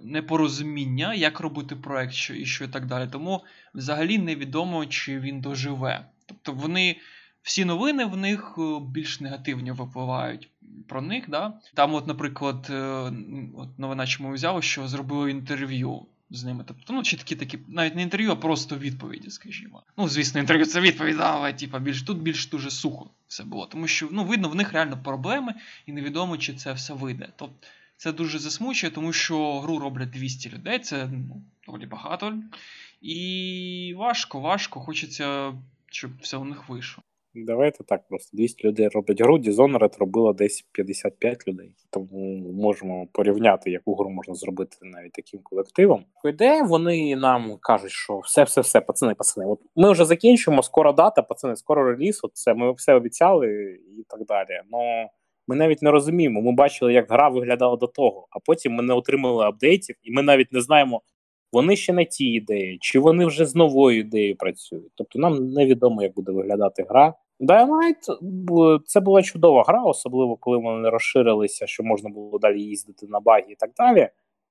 непорозуміння, 0.03 1.15
як 1.15 1.41
робити 1.41 1.77
проект 1.77 2.13
що, 2.13 2.35
і 2.35 2.47
що 2.47 2.65
і 2.65 2.69
так 2.69 2.87
далі. 2.87 3.09
Тому 3.13 3.45
взагалі 3.75 4.19
невідомо, 4.19 4.87
чи 4.87 5.21
він 5.21 5.41
доживе. 5.41 6.07
Тобто 6.27 6.53
вони. 6.53 6.97
Всі 7.43 7.65
новини 7.65 8.05
в 8.05 8.17
них 8.17 8.55
е, 8.59 8.81
більш 8.81 9.21
негативні 9.21 9.73
випливають 9.73 10.51
про 10.89 11.03
них. 11.03 11.25
Да? 11.29 11.53
Там, 11.75 11.95
от, 11.95 12.07
наприклад, 12.07 12.67
е, 12.71 13.13
от 13.57 13.79
новина, 13.79 14.07
чому 14.07 14.33
взяв, 14.33 14.63
що 14.63 14.89
зробили 14.89 15.31
інтерв'ю 15.31 16.07
з 16.33 16.45
ними. 16.45 16.65
Тобто, 16.67 16.93
ну, 16.93 17.03
чи 17.03 17.17
такі 17.17 17.37
такі, 17.37 17.59
навіть 17.69 17.95
не 17.95 18.03
інтерв'ю, 18.03 18.31
а 18.33 18.37
просто 18.37 18.77
відповіді, 18.77 19.31
скажімо. 19.31 19.83
Ну, 19.97 20.09
звісно, 20.09 20.41
інтерв'ю 20.41 20.67
це 20.67 20.81
відповідь, 20.81 21.17
але 21.21 21.53
типа, 21.53 21.79
більш 21.79 22.03
тут 22.03 22.19
більш 22.19 22.49
дуже 22.49 22.71
сухо 22.71 23.11
все 23.27 23.45
було. 23.45 23.67
Тому 23.67 23.87
що 23.87 24.09
ну, 24.11 24.25
видно, 24.25 24.49
в 24.49 24.55
них 24.55 24.73
реально 24.73 25.03
проблеми, 25.03 25.55
і 25.87 25.93
невідомо, 25.93 26.37
чи 26.37 26.55
це 26.55 26.73
все 26.73 26.95
вийде. 26.95 27.29
Тобто 27.37 27.67
це 27.97 28.13
дуже 28.13 28.39
засмучує, 28.39 28.91
тому 28.91 29.13
що 29.13 29.61
гру 29.61 29.79
роблять 29.79 30.11
200 30.11 30.51
людей, 30.51 30.79
це 30.79 31.07
ну, 31.07 31.43
доволі 31.67 31.87
багато. 31.87 32.43
І 33.01 33.95
важко, 33.97 34.41
важко, 34.41 34.81
хочеться, 34.81 35.55
щоб 35.91 36.11
все 36.21 36.37
у 36.37 36.45
них 36.45 36.69
вийшло. 36.69 37.05
Давайте 37.35 37.85
так 37.85 38.09
просто 38.09 38.37
200 38.37 38.67
людей 38.67 38.89
роблять 38.89 39.21
гру, 39.21 39.39
Dishonored 39.39 39.99
робила 39.99 40.33
десь 40.33 40.65
55 40.73 41.49
людей. 41.49 41.75
Тому 41.91 42.53
можемо 42.53 43.07
порівняти, 43.13 43.71
яку 43.71 43.95
гру 43.95 44.11
можна 44.11 44.35
зробити 44.35 44.77
навіть 44.83 45.13
таким 45.13 45.41
колективом. 45.43 46.05
Ідея 46.25 46.63
вони 46.63 47.17
нам 47.17 47.57
кажуть, 47.61 47.91
що 47.91 48.19
все-все-все, 48.19 48.81
пацани, 48.81 49.15
пацани. 49.15 49.47
От 49.47 49.61
ми 49.77 49.93
вже 49.93 50.05
закінчуємо, 50.05 50.63
скоро 50.63 50.93
дата, 50.93 51.23
пацани, 51.23 51.57
скоро 51.57 51.85
реліз. 51.85 52.21
От 52.23 52.31
це 52.35 52.55
ми 52.55 52.73
все 52.73 52.95
обіцяли 52.95 53.79
і 53.99 54.05
так 54.09 54.27
далі. 54.27 54.61
Но 54.71 55.09
ми 55.49 55.57
навіть 55.57 55.83
не 55.83 55.91
розуміємо. 55.91 56.43
Ми 56.43 56.53
бачили, 56.53 56.93
як 56.93 57.11
гра 57.11 57.29
виглядала 57.29 57.77
до 57.77 57.87
того, 57.87 58.27
а 58.31 58.39
потім 58.39 58.73
ми 58.73 58.83
не 58.83 58.95
отримали 58.95 59.45
апдейтів, 59.45 59.97
і 60.03 60.13
ми 60.13 60.23
навіть 60.23 60.53
не 60.53 60.61
знаємо. 60.61 61.03
Вони 61.53 61.77
ще 61.77 61.93
на 61.93 62.05
ті 62.05 62.25
ідеї, 62.25 62.79
чи 62.81 62.99
вони 62.99 63.27
вже 63.27 63.47
з 63.47 63.55
новою 63.55 63.99
ідеєю 63.99 64.37
працюють. 64.37 64.93
Тобто 64.95 65.19
нам 65.19 65.47
невідомо, 65.53 66.03
як 66.03 66.15
буде 66.15 66.33
виглядати 66.33 66.87
гра. 66.89 67.15
Dying 67.43 68.81
це 68.85 69.01
була 69.01 69.23
чудова 69.23 69.65
гра, 69.69 69.83
особливо 69.83 70.37
коли 70.37 70.59
вони 70.59 70.89
розширилися, 70.89 71.67
що 71.67 71.83
можна 71.83 72.11
було 72.11 72.39
далі 72.39 72.63
їздити 72.63 73.07
на 73.07 73.21
багі 73.21 73.53
і 73.53 73.55
так 73.55 73.71
далі. 73.77 74.09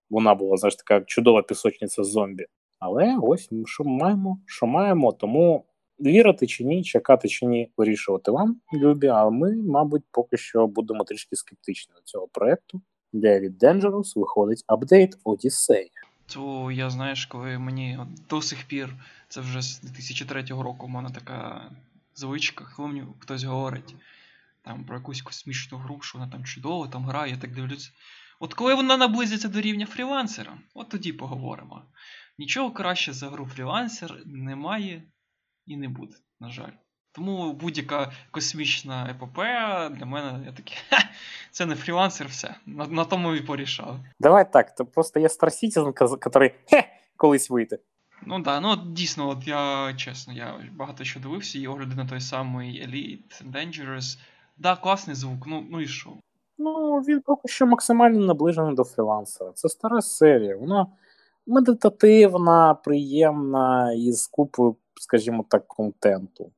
Вона 0.10 0.36
була 0.36 0.58
знаєш, 0.58 0.76
така 0.76 1.02
чудова 1.02 1.42
пісочниця 1.42 2.04
зомбі. 2.04 2.46
Але 2.80 3.18
ось 3.22 3.50
що 3.66 3.84
маємо, 3.84 4.40
що 4.46 4.66
маємо, 4.66 5.12
тому 5.12 5.66
вірити 6.00 6.48
чи 6.48 6.64
ні, 6.64 6.84
чекати 6.84 7.28
чи 7.28 7.46
ні, 7.46 7.72
вирішувати 7.78 8.32
вам, 8.32 8.56
любі. 8.74 9.08
А 9.08 9.30
ми, 9.30 9.56
мабуть, 9.56 10.04
поки 10.12 10.38
що 10.38 10.68
будемо 10.68 11.04
трішки 11.04 11.36
скептичні 11.36 11.94
до 11.96 12.02
цього 12.02 12.28
проекту. 12.28 12.82
David 13.14 13.58
Dangerous 13.58 14.20
виходить 14.20 14.64
апдейт 14.68 15.18
Odyssey. 15.26 15.88
То 16.34 16.72
я 16.72 16.90
знаєш, 16.90 17.26
коли 17.26 17.58
мені 17.58 18.00
до 18.30 18.42
сих 18.42 18.68
пір, 18.68 18.94
це 19.30 19.42
вже 19.42 19.62
з 19.62 19.82
2003 19.82 20.42
року, 20.42 20.86
у 20.86 20.90
мене 20.90 21.10
така 21.16 21.62
звичках, 22.16 22.80
мені 22.80 23.04
хтось 23.20 23.44
говорить 23.44 23.96
там 24.62 24.86
про 24.86 24.96
якусь 24.96 25.22
космічну 25.22 25.78
гру, 25.78 26.02
що 26.02 26.18
вона 26.18 26.32
там 26.32 26.46
чудово 26.46 26.88
там 26.88 27.06
грає, 27.06 27.32
я 27.32 27.38
так 27.38 27.54
дивлюсь. 27.54 27.92
От 28.40 28.54
коли 28.54 28.76
вона 28.76 28.98
наблизиться 28.98 29.48
до 29.48 29.62
рівня 29.62 29.86
фрілансера, 29.86 30.58
от 30.74 30.90
тоді 30.90 31.14
поговоримо. 31.14 31.82
Нічого 32.38 32.72
краще 32.72 33.14
за 33.14 33.30
гру 33.30 33.46
Freelancer 33.46 34.22
немає 34.26 35.04
і 35.66 35.78
не 35.78 35.90
буде, 35.90 36.16
на 36.40 36.50
жаль. 36.50 36.72
Тому 37.12 37.54
будь-яка 37.54 38.12
космічна 38.32 39.10
епопея 39.10 39.90
для 39.90 40.06
мене 40.06 40.46
я 40.46 40.52
такий, 40.52 40.78
це 41.52 41.66
не 41.66 41.76
Freelancer, 41.76 42.28
все. 42.28 42.56
На 42.66 42.88
на 42.88 43.06
тому 43.06 43.36
і 43.36 43.42
порішав. 43.42 44.00
Давай 44.20 44.54
так, 44.54 44.76
то 44.76 44.86
просто 44.86 45.20
є 45.20 45.28
Star 45.28 45.50
Citizen, 45.50 46.50
який 46.72 46.88
колись 47.18 47.50
вийде. 47.50 47.78
Ну 48.26 48.40
да, 48.40 48.60
ну 48.60 48.76
дійсно, 48.86 49.30
от 49.30 49.48
я 49.48 49.94
чесно, 49.98 50.34
я 50.34 50.54
багато 50.76 51.04
що 51.04 51.20
дивився, 51.20 51.60
і 51.60 51.68
огляди 51.68 51.96
на 51.96 52.06
той 52.06 52.22
самий 52.22 52.88
Elite 52.88 53.52
Dangerous. 53.52 54.20
Да, 54.58 54.76
класний 54.76 55.16
звук, 55.16 55.48
ну 55.48 55.66
ну 55.72 55.82
і 55.82 55.88
що? 55.88 56.10
Ну, 56.58 56.98
він 56.98 57.22
поки 57.22 57.48
що 57.48 57.66
максимально 57.66 58.26
наближений 58.26 58.76
до 58.76 58.84
фрілансера. 58.84 59.52
Це 59.52 59.70
стара 59.70 60.02
серія. 60.02 60.58
Вона 60.58 60.88
медитативна, 61.48 62.74
приємна 62.74 63.94
і 63.94 64.12
з 64.12 64.28
купою, 64.28 64.76
скажімо 64.96 65.46
так, 65.50 65.68
контенту, 65.68 66.52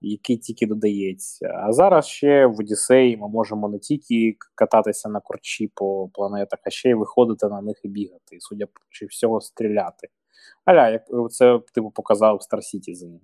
який 0.00 0.36
тільки 0.36 0.66
додається. 0.66 1.62
А 1.66 1.72
зараз 1.72 2.06
ще 2.06 2.46
в 2.46 2.60
Одіссеї 2.60 3.16
ми 3.16 3.28
можемо 3.28 3.68
не 3.68 3.78
тільки 3.78 4.36
кататися 4.54 5.08
на 5.08 5.20
корчі 5.20 5.72
по 5.74 6.08
планетах, 6.08 6.58
а 6.66 6.70
ще 6.70 6.90
й 6.90 6.94
виходити 6.94 7.48
на 7.48 7.60
них 7.60 7.76
і 7.84 7.88
бігати, 7.88 8.36
і 8.36 8.40
судя 8.40 8.66
по 8.66 9.06
всьому, 9.06 9.40
стріляти 9.40 10.08
аля, 10.64 10.88
як 10.88 11.02
це 11.30 11.60
типу 11.74 11.90
показав 11.90 12.36
Star 12.36 12.58
Citizen. 12.58 13.18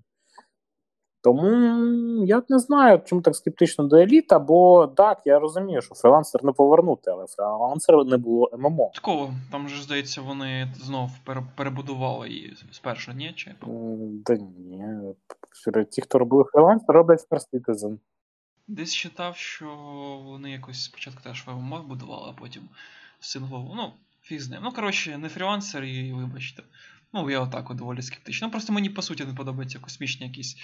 Тому 1.23 2.25
я 2.27 2.43
не 2.49 2.59
знаю, 2.59 3.03
чому 3.05 3.23
так 3.23 3.37
скептично 3.37 3.85
до 3.85 3.97
еліта, 3.97 4.39
бо 4.39 4.87
так, 4.87 5.23
я 5.25 5.39
розумію, 5.39 5.83
що 5.83 5.95
Freelancer 5.95 6.45
не 6.45 6.53
повернути, 6.53 7.11
але 7.11 7.27
Freelancer 7.27 8.05
не 8.05 8.17
було 8.17 8.51
MMO. 8.59 8.91
Такого, 8.95 9.35
там 9.53 9.69
же, 9.69 9.83
здається, 9.83 10.21
вони 10.21 10.75
знов 10.77 11.11
перебудували 11.57 12.29
її 12.29 12.57
спершу, 12.71 13.13
ні? 13.13 13.33
Чи? 13.37 13.55
Да 14.27 14.35
ні. 14.35 14.85
Ті, 15.91 16.03
хто 16.03 16.19
робили 16.19 16.45
Freelancer, 16.45 16.97
роблять 16.97 17.27
Star 17.31 17.41
Citizen. 17.53 17.99
Десь 18.69 18.95
читав, 18.95 19.37
що 19.37 19.67
вони 20.25 20.51
якось 20.51 20.85
спочатку 20.85 21.23
теж 21.23 21.47
MMO 21.47 21.85
будували, 21.89 22.33
а 22.37 22.41
потім 22.41 22.63
синглову. 23.21 23.75
Ну, 23.77 23.93
фіг 24.23 24.41
з 24.41 24.51
ним. 24.51 24.61
Ну, 24.63 24.73
коротше, 24.73 25.19
не 25.19 25.29
Freelancer 25.29 25.85
і 25.85 26.13
вибачте. 26.13 26.63
Ну, 27.13 27.31
я 27.31 27.41
отак 27.41 27.71
от 27.71 27.77
доволі 27.77 28.03
скептично. 28.03 28.47
Ну, 28.47 28.51
просто 28.51 28.73
мені 28.73 28.91
по 28.91 29.03
суті 29.03 29.25
не 29.25 29.35
подобаються 29.35 29.79
космічні 29.79 30.27
якісь 30.27 30.57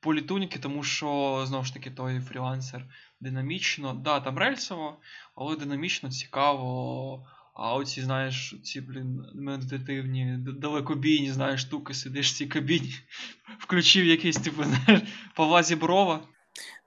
політуніки, 0.00 0.58
тому 0.58 0.82
що, 0.82 1.42
знову 1.46 1.64
ж 1.64 1.74
таки, 1.74 1.90
той 1.90 2.20
Freelancer 2.20 2.84
динамічно. 3.20 3.94
Да, 3.94 4.20
там 4.20 4.38
рельсово, 4.38 4.96
але 5.34 5.56
динамічно 5.56 6.10
цікаво. 6.10 7.26
А 7.54 7.74
оці, 7.74 8.02
знаєш, 8.02 8.54
ці, 8.64 8.80
блін, 8.80 9.24
медитативні, 9.34 10.36
далекобійні, 10.38 11.32
знаєш, 11.32 11.60
штуки, 11.60 11.94
сидиш 11.94 12.32
в 12.32 12.36
цій 12.36 12.46
кабіні, 12.46 12.94
включив 13.58 14.06
якийсь, 14.06 14.36
типу, 14.36 14.64
знаєш, 14.64 15.02
Павла 15.34 15.62
Зіброва. 15.62 16.20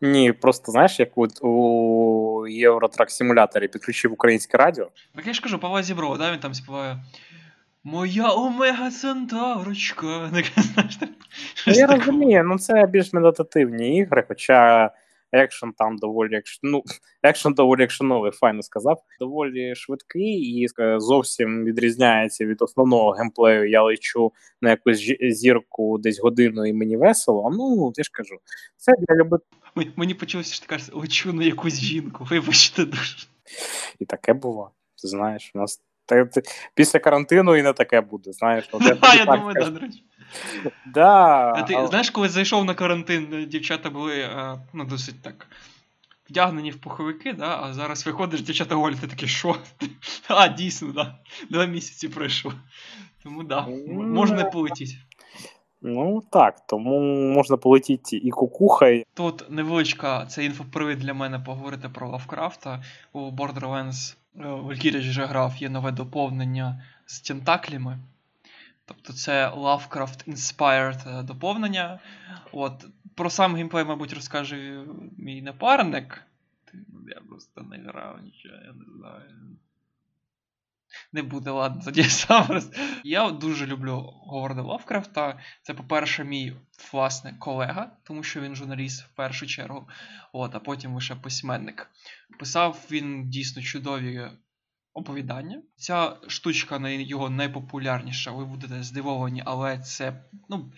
Ні, 0.02 0.32
просто 0.32 0.72
знаєш, 0.72 1.00
як 1.00 1.18
от 1.18 1.44
у 1.44 2.48
Євротрак 2.48 3.12
симуляторі 3.12 3.68
підключив 3.68 4.14
українське 4.14 4.58
радіо. 4.58 4.92
Так 5.16 5.28
я 5.28 5.34
ж 5.34 5.42
кажу, 5.42 5.60
Павла 5.60 5.84
Зіброва, 5.84 6.18
да, 6.18 6.32
він 6.32 6.40
там 6.40 6.54
співає. 6.54 7.04
Моя 7.92 8.34
Омега 8.34 8.92
Центаврочка. 8.92 10.32
Ну, 11.68 11.74
я 11.74 11.88
розумію, 11.88 12.44
ну 12.44 12.60
це 12.60 12.88
більш 12.88 13.14
медитативні 13.14 13.98
ігри, 13.98 14.26
хоча 14.28 14.92
екшен 15.32 15.74
там 15.74 15.98
доволі 15.98 16.42
ну, 16.64 16.84
екшен 17.24 17.54
доволі 17.54 17.84
екшеновий, 17.84 18.32
файно 18.32 18.62
сказав. 18.62 19.02
Доволі 19.20 19.76
швидкий 19.76 20.34
і 20.34 20.68
е, 20.80 21.00
зовсім 21.00 21.66
відрізняється 21.66 22.46
від 22.46 22.62
основного 22.62 23.12
геймплею. 23.12 23.70
Я 23.70 23.84
лечу 23.84 24.32
на 24.62 24.70
якусь 24.70 25.14
зірку 25.22 25.98
десь 25.98 26.20
годину 26.20 26.66
і 26.66 26.74
мені 26.74 26.98
весело. 26.98 27.52
Ну, 27.54 27.94
я 27.96 28.04
ж 28.04 28.10
кажу, 28.14 28.40
це 28.78 28.94
для 29.00 29.16
любит... 29.16 29.42
Мені 29.96 30.14
почалося, 30.14 30.54
що 30.54 30.66
ти 30.66 30.68
кажеш, 30.70 30.90
лечу 30.94 31.34
на 31.34 31.44
якусь 31.44 31.80
жінку, 31.80 32.28
вибачте 32.30 32.86
дуже. 32.86 33.18
І 34.00 34.06
таке 34.06 34.34
було. 34.34 34.72
Ти 35.02 35.08
знаєш, 35.08 35.52
у 35.56 35.60
нас 35.60 35.82
після 36.76 37.00
карантину 37.00 37.56
і 37.56 37.64
не 37.64 37.74
таке 37.74 38.02
буде. 38.02 38.32
знаєш. 38.32 38.70
Я 39.18 39.26
думаю, 39.26 39.56
да, 39.60 39.70
до 39.70 39.80
речі. 39.80 40.04
Да, 40.86 41.54
а 41.56 41.62
ти 41.62 41.74
але... 41.74 41.88
знаєш, 41.88 42.10
коли 42.10 42.30
зайшов 42.30 42.66
на 42.66 42.74
карантин, 42.74 43.46
дівчата 43.48 43.90
були 43.90 44.20
е, 44.20 44.60
ну, 44.74 44.86
досить 44.86 45.22
так 45.22 45.48
вдягнені 46.30 46.72
в 46.72 46.82
пуховики, 46.82 47.34
да, 47.34 47.60
а 47.64 47.74
зараз 47.74 48.06
виходиш, 48.06 48.42
дівчата 48.42 48.76
говорять, 48.76 49.00
ти 49.00 49.08
такі, 49.08 49.28
що? 49.28 49.56
А, 50.28 50.48
дійсно, 50.48 50.92
да. 50.94 51.16
Два 51.50 51.66
місяці 51.66 52.10
пройшло. 52.10 52.54
Тому 53.24 53.44
да, 53.44 53.68
можна 53.98 54.44
полетіти. 54.44 54.94
Ну 55.82 56.22
так, 56.32 56.66
тому 56.68 57.00
можна 57.34 57.58
полетіти 57.58 58.18
і 58.18 58.30
кукухай. 58.30 59.06
Тут 59.14 59.46
невеличка 59.50 60.26
це 60.26 60.46
інфопривід 60.46 61.00
для 61.00 61.14
мене 61.14 61.40
поговорити 61.40 61.90
про 61.90 62.10
Лавкрафта. 62.10 62.84
У 63.14 63.20
Borderlands 63.20 64.16
Valkyrie 64.36 65.10
вже 65.10 65.26
грав, 65.26 65.58
є 65.58 65.70
нове 65.70 65.92
доповнення 65.92 66.84
з 67.06 67.22
тентаклями. 67.22 68.00
Тобто 68.86 69.14
це 69.14 69.50
Lovecraft 69.50 70.30
Inspired 70.30 71.20
е, 71.20 71.24
доповнення. 71.24 72.00
От, 72.52 72.86
Про 73.16 73.30
сам 73.30 73.56
геймплей, 73.56 73.86
мабуть, 73.86 74.14
розкаже 74.14 74.84
мій 75.18 75.42
напарник. 75.42 76.24
Я 77.08 77.22
просто 77.30 77.62
не 77.62 77.78
грав 77.78 78.24
нічого, 78.24 78.56
я 78.56 78.74
не 78.74 78.86
знаю. 78.98 79.58
Не 81.14 81.22
буде, 81.24 81.52
ладно, 81.52 81.82
тоді 81.86 82.04
сам 82.10 82.46
роз... 82.48 82.72
Я 83.04 83.30
дуже 83.30 83.66
люблю 83.66 84.14
Говарда 84.26 84.62
Лавкрафта. 84.62 85.40
Це, 85.62 85.74
по-перше, 85.74 86.24
мій 86.24 86.54
власне 86.94 87.36
колега, 87.40 87.92
тому 88.04 88.24
що 88.24 88.42
він 88.42 88.56
журналіст 88.56 89.04
в 89.04 89.16
першу 89.16 89.48
чергу, 89.48 89.88
От, 90.34 90.56
а 90.56 90.60
потім 90.60 90.96
лише 90.96 91.16
письменник. 91.16 91.90
Писав 92.40 92.86
він 92.92 93.30
дійсно 93.30 93.62
чудові 93.62 94.30
оповідання. 94.94 95.62
Ця 95.76 96.18
штучка 96.28 96.90
його 96.90 97.30
найпопулярніша, 97.30 98.32
ви 98.32 98.46
будете 98.46 98.84
здивовані, 98.84 99.44
але 99.46 99.80
це 99.80 100.24
ну, 100.50 100.72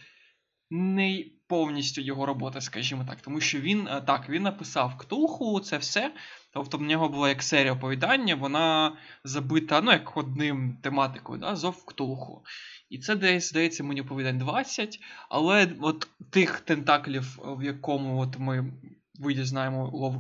не 0.70 1.26
повністю 1.52 2.02
його 2.02 2.26
робота, 2.26 2.62
скажімо 2.62 3.06
так. 3.10 3.22
Тому 3.22 3.42
що 3.42 3.60
він 3.60 3.88
е, 3.88 4.02
так, 4.02 4.30
він 4.30 4.44
написав 4.44 4.98
Ктулху, 4.98 5.60
це 5.60 5.78
все. 5.78 6.14
Тобто 6.54 6.78
в 6.78 6.82
нього 6.82 7.10
була 7.10 7.30
як 7.30 7.44
серія 7.44 7.74
оповідання, 7.74 8.36
вона 8.36 8.98
забита 9.24 9.82
ну, 9.82 9.92
як 9.92 10.18
одним 10.18 10.78
тематикою, 10.82 11.40
да, 11.40 11.56
зов 11.56 11.86
Ктулху. 11.86 12.44
І 12.90 12.98
це 12.98 13.16
десь, 13.16 13.50
здається, 13.50 13.84
мені 13.84 14.02
оповідань 14.02 14.38
20, 14.38 15.00
але 15.30 15.70
от 15.82 16.08
тих 16.30 16.60
тентаклів, 16.60 17.40
в 17.44 17.64
якому 17.64 18.20
от 18.20 18.40
ми 18.40 18.74
вийде 19.20 19.46
знаємо 19.46 20.12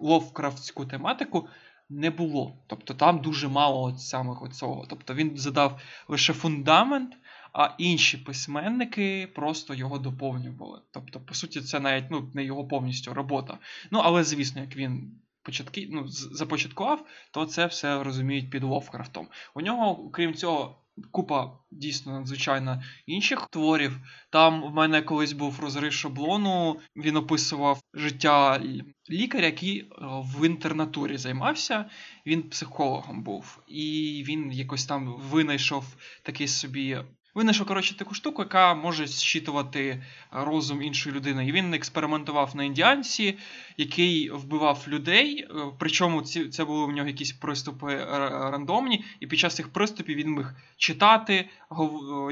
ловкрафтську 0.00 0.86
тематику, 0.86 1.48
не 1.88 2.10
було. 2.10 2.56
Тобто 2.66 2.94
там 2.94 3.18
дуже 3.18 3.48
мало 3.48 3.82
от 3.82 4.00
самого 4.00 4.48
цього. 4.48 4.86
Тобто 4.88 5.14
він 5.14 5.36
задав 5.36 5.80
лише 6.08 6.32
фундамент, 6.32 7.16
а 7.52 7.74
інші 7.78 8.18
письменники 8.18 9.28
просто 9.34 9.74
його 9.74 9.98
доповнювали. 9.98 10.80
Тобто, 10.90 11.20
по 11.20 11.34
суті, 11.34 11.60
це 11.60 11.80
навіть 11.80 12.10
ну, 12.10 12.30
не 12.34 12.44
його 12.44 12.68
повністю 12.68 13.14
робота. 13.14 13.58
Ну, 13.90 14.00
але, 14.04 14.24
звісно, 14.24 14.60
як 14.60 14.76
він 14.76 15.20
початки, 15.42 15.88
ну, 15.90 16.08
започаткував, 16.08 17.06
то 17.32 17.46
це 17.46 17.66
все 17.66 18.02
розуміють 18.02 18.50
під 18.50 18.64
Ловкрафтом. 18.64 19.28
У 19.54 19.60
нього, 19.60 20.10
крім 20.10 20.34
цього, 20.34 20.84
купа 21.10 21.58
дійсно 21.70 22.12
надзвичайно 22.12 22.82
інших 23.06 23.46
творів. 23.50 24.00
Там 24.30 24.62
в 24.62 24.74
мене 24.74 25.02
колись 25.02 25.32
був 25.32 25.60
розрив 25.60 25.92
шаблону, 25.92 26.80
він 26.96 27.16
описував 27.16 27.80
життя 27.94 28.62
лікаря, 29.10 29.46
який 29.46 29.80
е, 29.80 29.86
в 30.00 30.46
інтернатурі 30.46 31.16
займався. 31.16 31.90
Він 32.26 32.42
психологом 32.42 33.22
був, 33.22 33.62
і 33.68 34.24
він 34.26 34.52
якось 34.52 34.86
там 34.86 35.16
винайшов 35.16 35.96
такий 36.22 36.48
собі 36.48 36.98
Винайшов, 37.38 37.66
коротше, 37.66 37.96
таку 37.96 38.14
штуку, 38.14 38.42
яка 38.42 38.74
може 38.74 39.06
зчитувати 39.06 39.88
е, 39.88 40.00
розум 40.32 40.82
іншої 40.82 41.16
людини. 41.16 41.46
І 41.46 41.52
він 41.52 41.74
експериментував 41.74 42.56
на 42.56 42.64
індіанці, 42.64 43.38
який 43.76 44.30
вбивав 44.30 44.84
людей. 44.88 45.46
Е, 45.50 45.54
причому 45.78 46.22
ці, 46.22 46.48
це 46.48 46.64
були 46.64 46.86
в 46.86 46.90
нього 46.90 47.08
якісь 47.08 47.32
приступи 47.32 47.92
е, 47.92 48.06
рандомні, 48.30 49.04
і 49.20 49.26
під 49.26 49.38
час 49.38 49.54
цих 49.54 49.68
приступів 49.68 50.16
він 50.16 50.30
міг 50.30 50.54
читати 50.76 51.48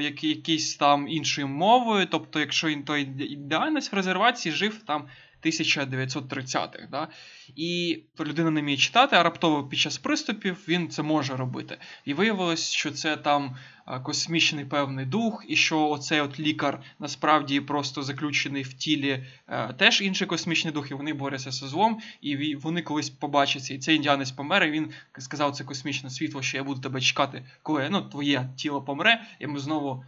які, 0.01 0.27
якісь 0.27 0.75
там 0.75 1.07
іншою 1.07 1.47
мовою. 1.47 2.07
Тобто, 2.11 2.39
якщо 2.39 2.67
він 2.67 2.83
той 2.83 3.01
індіанець 3.33 3.91
в 3.91 3.95
резервації 3.95 4.55
жив 4.55 4.83
там 4.87 5.07
1930-х. 5.45 6.87
Да? 6.91 7.07
І 7.55 8.03
людина 8.19 8.51
не 8.51 8.61
вміє 8.61 8.77
читати, 8.77 9.15
а 9.15 9.23
раптово 9.23 9.63
під 9.63 9.79
час 9.79 9.97
приступів 9.97 10.65
він 10.67 10.89
це 10.89 11.03
може 11.03 11.35
робити. 11.35 11.77
І 12.05 12.13
виявилось, 12.13 12.71
що 12.71 12.91
це 12.91 13.17
там 13.17 13.55
космічний 14.03 14.65
певний 14.65 15.05
дух, 15.05 15.45
і 15.47 15.55
що 15.55 15.89
оцей 15.89 16.21
от 16.21 16.39
лікар 16.39 16.81
насправді 16.99 17.61
просто 17.61 18.03
заключений 18.03 18.63
в 18.63 18.73
тілі 18.73 19.23
е, 19.47 19.73
теж 19.73 20.01
інший 20.01 20.27
космічний 20.27 20.73
дух, 20.73 20.91
і 20.91 20.93
вони 20.93 21.13
борються 21.13 21.51
з 21.51 21.55
злом, 21.55 21.99
і 22.21 22.55
вони 22.55 22.81
колись 22.81 23.09
побачаться. 23.09 23.73
І 23.73 23.79
цей 23.79 23.95
індіанець 23.95 24.31
помер, 24.31 24.63
і 24.63 24.71
він 24.71 24.91
сказав, 25.17 25.55
це 25.55 25.63
космічне 25.63 26.09
світло, 26.09 26.41
що 26.41 26.57
я 26.57 26.63
буду 26.63 26.81
тебе 26.81 27.01
чекати, 27.01 27.45
коли 27.63 27.89
ну, 27.89 28.01
твоє 28.01 28.49
тіло 28.55 28.81
помре, 28.81 29.21
і 29.39 29.47
ми 29.47 29.59
знову 29.59 30.03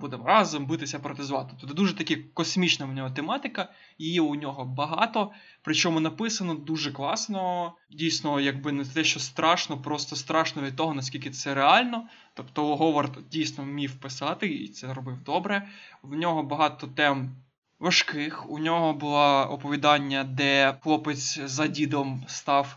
будемо 0.00 0.24
разом 0.24 0.66
битися 0.66 0.98
проти 0.98 1.22
зла. 1.22 1.50
Тобто 1.60 1.74
дуже 1.74 1.96
таки 1.96 2.16
космічна 2.16 2.86
в 2.86 2.92
нього 2.92 3.10
тематика, 3.10 3.68
її 3.98 4.20
у 4.20 4.34
нього 4.34 4.64
багато. 4.64 5.30
Причому 5.62 6.00
написано 6.00 6.54
дуже 6.54 6.92
класно. 6.92 7.72
Дійсно, 7.90 8.40
якби 8.40 8.72
не 8.72 8.84
те, 8.84 9.04
що 9.04 9.20
страшно, 9.20 9.78
просто 9.78 10.16
страшно 10.16 10.62
від 10.62 10.76
того, 10.76 10.94
наскільки 10.94 11.30
це 11.30 11.54
реально. 11.54 12.08
Тобто 12.34 12.76
Говард 12.76 13.18
дійсно 13.30 13.64
вмів 13.64 13.94
писати, 13.94 14.46
і 14.46 14.68
це 14.68 14.94
робив 14.94 15.22
добре. 15.24 15.68
В 16.02 16.14
нього 16.14 16.42
багато 16.42 16.86
тем 16.86 17.30
важких. 17.78 18.50
У 18.50 18.58
нього 18.58 18.92
було 18.92 19.48
оповідання, 19.50 20.24
де 20.24 20.74
хлопець 20.82 21.40
за 21.44 21.66
дідом 21.66 22.24
став 22.28 22.76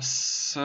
з, 0.00 0.56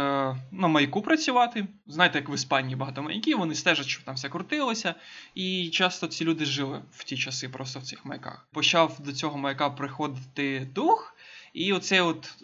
на 0.51 0.67
маяку 0.67 1.01
працювати. 1.01 1.67
Знаєте, 1.87 2.17
як 2.17 2.29
в 2.29 2.35
Іспанії 2.35 2.75
багато 2.75 3.03
маяків, 3.03 3.37
вони 3.37 3.55
стежать, 3.55 3.87
щоб 3.87 4.03
там 4.03 4.15
все 4.15 4.29
крутилося. 4.29 4.95
І 5.35 5.69
часто 5.69 6.07
ці 6.07 6.25
люди 6.25 6.45
жили 6.45 6.81
в 6.91 7.03
ті 7.03 7.17
часи 7.17 7.49
просто 7.49 7.79
в 7.79 7.83
цих 7.83 8.05
маяках. 8.05 8.47
Почав 8.53 8.99
до 8.99 9.13
цього 9.13 9.37
маяка 9.37 9.69
приходити 9.69 10.67
дух, 10.75 11.15
і 11.53 11.73
оцей 11.73 11.99
от. 12.01 12.43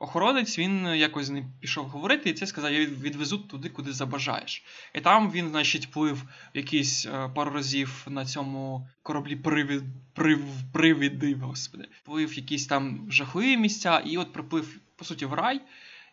Е, 0.00 0.04
охоронець 0.04 0.58
він 0.58 0.86
якось 0.86 1.26
з 1.26 1.30
ним 1.30 1.52
пішов 1.60 1.86
говорити, 1.86 2.30
і 2.30 2.32
це 2.32 2.46
сказав: 2.46 2.72
я 2.72 2.86
відвезу 2.86 3.38
туди, 3.38 3.68
куди 3.68 3.92
забажаєш. 3.92 4.64
І 4.94 5.00
там 5.00 5.30
він, 5.30 5.48
значить, 5.50 5.90
плив 5.90 6.22
якийсь 6.54 7.06
е, 7.06 7.30
пару 7.34 7.50
разів 7.50 8.06
на 8.10 8.24
цьому 8.24 8.88
кораблі 9.02 9.36
привід, 9.36 9.82
прив, 10.14 10.44
привіди, 10.72 11.34
господи, 11.34 11.88
плив 12.04 12.34
якісь 12.34 12.66
там 12.66 13.06
жахливі 13.10 13.56
місця, 13.56 14.02
і 14.06 14.18
от 14.18 14.32
приплив, 14.32 14.80
по 14.96 15.04
суті, 15.04 15.26
в 15.26 15.34
рай. 15.34 15.60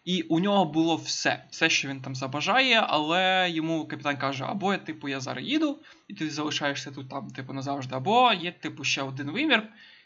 І 0.05 0.21
у 0.21 0.39
нього 0.39 0.65
було 0.65 0.95
все, 0.95 1.43
все, 1.49 1.69
що 1.69 1.87
він 1.87 2.01
там 2.01 2.15
забажає, 2.15 2.85
але 2.87 3.49
йому 3.49 3.87
капітан 3.87 4.17
каже: 4.17 4.43
або 4.43 4.77
типу, 4.77 5.07
я 5.07 5.19
зараз 5.19 5.45
їду, 5.45 5.79
і 6.07 6.13
ти 6.13 6.29
залишаєшся 6.29 6.91
тут 6.91 7.09
там, 7.09 7.29
типу, 7.29 7.53
назавжди, 7.53 7.95
або 7.95 8.33
є, 8.33 8.51
типу, 8.51 8.83
ще 8.83 9.01
один 9.01 9.31
вимір, 9.31 9.63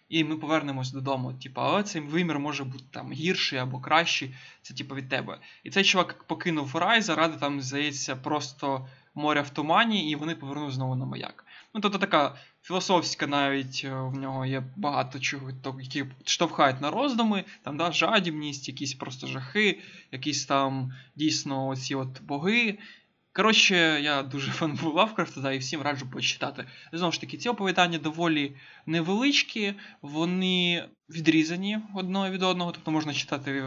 і 0.10 0.24
ми 0.24 0.38
повернемось 0.38 0.92
додому. 0.92 1.34
Типу, 1.34 1.62
але 1.62 1.84
цей 1.84 2.02
вимір 2.02 2.40
може 2.40 2.64
бути 2.64 2.84
там 2.92 3.12
гірший 3.12 3.60
або 3.60 3.80
кращий, 3.80 4.36
це 4.62 4.74
типу 4.74 4.96
від 4.96 5.10
тебе. 5.10 5.40
І 5.64 5.70
цей 5.70 5.84
чувак 5.84 6.24
покинув 6.24 6.76
рай 6.76 7.02
заради 7.02 7.38
там, 7.38 7.62
здається, 7.62 8.16
просто 8.16 8.88
моря 9.16 9.42
в 9.42 9.50
тумані, 9.50 10.10
і 10.12 10.16
вони 10.16 10.36
повернули 10.36 10.72
знову 10.72 10.96
на 10.96 11.06
маяк. 11.06 11.46
Ну, 11.74 11.82
тобто 11.82 11.98
така 11.98 12.36
філософська 12.62 13.28
навіть 13.28 13.82
е, 13.86 13.94
в 13.94 14.18
нього 14.18 14.46
є 14.46 14.64
багато 14.76 15.20
чого, 15.20 15.52
які 15.80 16.06
штовхають 16.26 16.82
на 16.82 16.92
роздуми, 16.92 17.44
там 17.64 17.78
да, 17.78 17.92
жадібність, 17.92 18.68
якісь 18.68 18.94
просто 18.94 19.28
жахи, 19.28 19.80
якісь 20.12 20.46
там 20.46 20.94
дійсно 21.16 21.68
оці 21.68 21.96
от 21.96 22.22
боги. 22.22 22.78
Коротше, 23.38 23.76
я 24.02 24.24
дуже 24.24 24.52
фан 24.52 24.80
був 24.82 24.96
Лавкрафта, 24.96 25.42
да, 25.42 25.52
і 25.52 25.58
всім 25.58 25.82
раджу 25.82 26.06
почитати. 26.12 26.66
Знову 26.92 27.12
ж 27.12 27.22
таки, 27.22 27.38
ці 27.38 27.50
оповідання 27.50 27.98
доволі 27.98 28.56
невеличкі, 28.86 29.74
вони 30.02 30.90
відрізані 31.10 31.80
одного 31.96 32.30
від 32.30 32.44
одного, 32.44 32.72
тобто 32.72 32.92
можна 32.92 33.14
читати 33.14 33.52
е, 33.52 33.64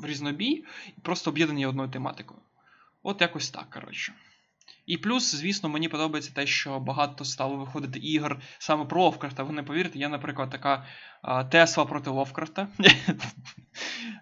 в 0.00 0.06
різнобій 0.06 0.64
просто 1.02 1.30
об'єднані 1.30 1.66
одною 1.66 1.88
тематикою. 1.88 2.40
От 3.02 3.20
якось 3.20 3.50
так, 3.50 3.70
коротше. 3.70 4.12
І 4.86 4.98
плюс, 4.98 5.34
звісно, 5.34 5.68
мені 5.68 5.88
подобається 5.88 6.32
те, 6.34 6.46
що 6.46 6.80
багато 6.80 7.24
стало 7.24 7.56
виходити 7.56 7.98
ігор 7.98 8.40
саме 8.58 8.84
про 8.84 9.02
Ловкрафта. 9.02 9.42
Ви 9.42 9.52
не 9.52 9.62
повірите, 9.62 9.98
є, 9.98 10.08
наприклад, 10.08 10.50
така 10.50 10.86
Тесла 11.50 11.84
проти 11.84 12.10
Ловкрафта. 12.10 12.68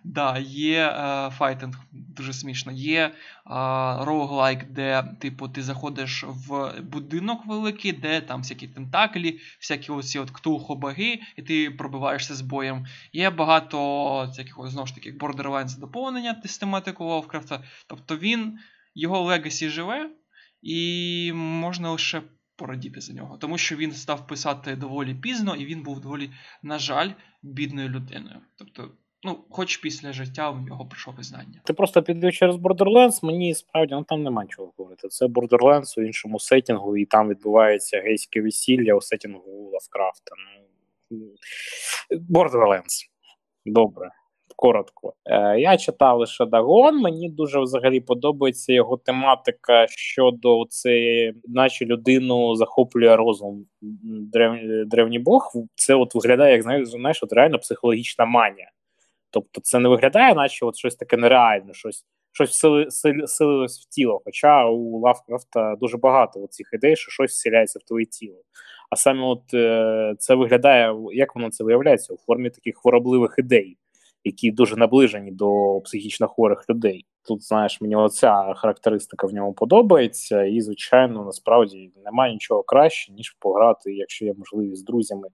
Да, 0.05 0.39
Є 0.39 0.93
файтинг, 1.39 1.81
дуже 1.93 2.33
смішно. 2.33 2.73
Є 2.73 3.15
roguelike, 4.01 4.71
де, 4.71 5.05
типу, 5.21 5.49
ти 5.49 5.63
заходиш 5.63 6.25
в 6.29 6.73
будинок 6.81 7.47
великий, 7.47 7.93
де 7.93 8.21
там 8.21 8.41
всякі 8.41 8.69
тентаклі, 8.69 9.41
всякі 9.61 9.93
оці 9.93 10.19
от 10.19 10.31
ктулху-боги, 10.31 11.21
і 11.37 11.43
ти 11.43 11.71
пробиваєшся 11.71 12.35
з 12.35 12.41
боєм. 12.41 12.87
Є 13.13 13.31
багато 13.31 14.27
всяких, 14.27 14.55
знову 14.65 14.87
ж 14.87 14.95
таки, 14.95 15.13
Borderlands 15.13 15.79
доповнення 15.79 16.43
з 16.45 16.59
тематикою 16.59 17.11
Ловкрафта. 17.11 17.65
Тобто 17.87 18.17
він, 18.17 18.59
його 18.95 19.21
legacy 19.21 19.69
живе. 19.69 20.11
І 20.67 21.33
можна 21.35 21.91
лише 21.91 22.23
порадіти 22.57 23.01
за 23.01 23.13
нього, 23.13 23.39
тому 23.39 23.59
що 23.59 23.77
він 23.77 23.93
став 23.93 24.27
писати 24.27 24.77
доволі 24.77 25.15
пізно, 25.15 25.57
і 25.57 25.65
він 25.65 25.83
був 25.83 26.01
доволі, 26.01 26.31
на 26.63 26.79
жаль, 26.79 27.11
бідною 27.43 27.89
людиною. 27.89 28.37
Тобто, 28.59 28.91
ну, 29.23 29.45
хоч 29.51 29.77
після 29.77 30.13
життя 30.13 30.51
в 30.51 30.63
нього 30.63 30.87
прийшло 30.87 31.15
визнання. 31.17 31.61
Ти 31.65 31.73
просто 31.73 32.03
підвів 32.03 32.33
через 32.33 32.57
Borderlands, 32.57 33.25
мені 33.25 33.55
справді 33.55 33.95
ну 33.95 34.05
там 34.05 34.23
нема 34.23 34.47
чого 34.47 34.73
говорити. 34.77 35.09
Це 35.09 35.27
Borderlands 35.27 36.01
у 36.01 36.03
іншому 36.03 36.41
сетінгу, 36.41 36.97
і 36.97 37.05
там 37.05 37.29
відбувається 37.29 38.01
гейське 38.01 38.43
весілля 38.43 38.95
у 38.95 39.01
сетінгу 39.01 39.71
Лавкрафта. 39.73 40.33
Ну, 41.11 41.35
Borderlands. 42.31 43.07
Добре 43.67 44.11
коротко. 44.57 45.13
Е, 45.25 45.61
Я 45.61 45.77
читав 45.77 46.19
лише 46.19 46.47
Дагон. 46.47 47.01
Мені 47.01 47.31
дуже 47.31 47.61
взагалі 47.61 48.01
подобається 48.01 48.73
його 48.73 48.97
тематика 48.97 49.87
щодо 49.89 50.65
цієї, 50.69 51.35
наче 51.45 51.85
людину 51.85 52.55
захоплює 52.55 53.17
розум 53.17 53.67
древ, 54.03 54.59
древній 54.87 55.19
Бог. 55.19 55.53
Це 55.75 55.95
от 55.95 56.15
виглядає, 56.15 56.53
як 56.53 56.63
знаєш, 56.63 56.89
знаєш, 56.89 57.23
от 57.23 57.33
реально 57.33 57.59
психологічна 57.59 58.25
манія. 58.25 58.71
Тобто, 59.31 59.61
це 59.61 59.79
не 59.79 59.89
виглядає, 59.89 60.35
наче 60.35 60.67
от 60.67 60.77
щось 60.77 60.97
таке 60.97 61.17
нереальне, 61.17 61.75
щось. 61.75 62.05
Щось 62.33 62.51
всили, 62.51 62.91
силилось 63.27 63.81
в 63.81 63.89
тіло. 63.89 64.23
Хоча 64.25 64.67
у 64.67 65.01
Лавкрафта 65.01 65.77
дуже 65.81 65.97
багато 65.97 66.47
цих 66.47 66.71
ідей, 66.73 66.97
що 66.97 67.11
щось 67.11 67.31
вселяється 67.31 67.79
в 67.79 67.83
твоє 67.83 68.07
тіло. 68.07 68.39
А 68.91 68.97
саме 68.97 69.23
от 69.23 69.55
е, 69.55 70.15
це 70.19 70.35
виглядає, 70.35 70.95
як 71.13 71.35
воно 71.35 71.51
це 71.51 71.65
виявляється, 71.65 72.15
у 72.15 72.17
формі 72.17 72.51
таких 72.51 72.77
хворобливих 72.77 73.35
ідей 73.39 73.77
які 74.27 74.51
дуже 74.51 74.77
наближені 74.77 75.31
до 75.31 75.81
психічно 75.85 76.29
хворих 76.29 76.71
людей. 76.71 77.07
Тут 77.29 77.45
знаєш, 77.45 77.81
мені 77.81 77.97
оця 77.97 78.55
характеристика 78.57 79.27
в 79.27 79.35
ньому 79.35 79.53
подобається, 79.53 80.45
і 80.45 80.61
звичайно, 80.61 81.25
насправді 81.25 81.93
немає 82.05 82.33
нічого 82.33 82.63
краще, 82.63 83.13
ніж 83.13 83.37
пограти, 83.39 83.95
якщо 83.95 84.25
є 84.25 84.35
можливість 84.39 84.81
з 84.81 84.85
друзями. 84.85 85.29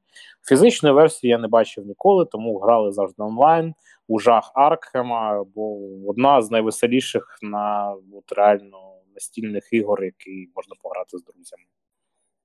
Фізичної 0.48 0.94
версії 0.94 1.30
я 1.30 1.38
не 1.38 1.48
бачив 1.48 1.86
ніколи, 1.86 2.24
тому 2.24 2.58
грали 2.58 2.92
завжди 2.92 3.22
онлайн 3.22 3.74
у 4.08 4.18
жах 4.18 4.52
Аркхема, 4.54 5.44
бо 5.54 5.78
одна 6.06 6.42
з 6.42 6.50
найвеселіших 6.50 7.38
на 7.42 7.94
от, 8.12 8.32
реально 8.32 8.78
настільних 9.14 9.68
ігор, 9.72 10.04
які 10.04 10.48
можна 10.56 10.76
пограти 10.82 11.18
з 11.18 11.24
друзями. 11.24 11.64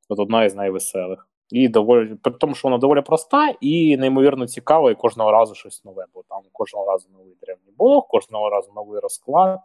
От 0.10 0.20
одна 0.20 0.46
із 0.46 0.56
найвеселих. 0.56 1.28
І 1.50 1.68
доволі 1.68 2.16
при 2.16 2.34
тому, 2.34 2.56
що 2.56 2.68
вона 2.68 2.78
доволі 2.78 3.02
проста 3.02 3.54
і 3.62 3.98
неймовірно 3.98 4.48
цікава, 4.48 4.92
і 4.92 4.96
кожного 4.96 5.32
разу 5.32 5.56
щось 5.56 5.86
нове, 5.86 6.06
бо 6.14 6.24
там 6.30 6.42
кожного 6.52 6.86
разу 6.86 7.10
новий 7.10 7.36
древній 7.42 7.74
бог, 7.78 8.08
кожного 8.08 8.50
разу 8.50 8.72
новий 8.76 9.00
розклад. 9.00 9.60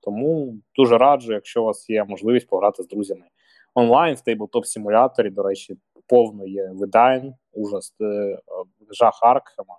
Тому 0.00 0.54
дуже 0.76 0.98
раджу, 0.98 1.32
якщо 1.32 1.62
у 1.62 1.64
вас 1.64 1.90
є 1.90 2.04
можливість 2.04 2.48
пограти 2.48 2.82
з 2.82 2.88
друзями 2.88 3.24
онлайн 3.74 4.14
в 4.14 4.20
тейблтоп 4.20 4.66
симуляторі. 4.66 5.30
До 5.30 5.42
речі, 5.42 5.76
повно 6.06 6.46
є 6.46 6.70
видань, 6.72 7.34
ужас 7.52 7.94
е, 8.00 8.38
жах 8.90 9.18
Аркхема. 9.22 9.78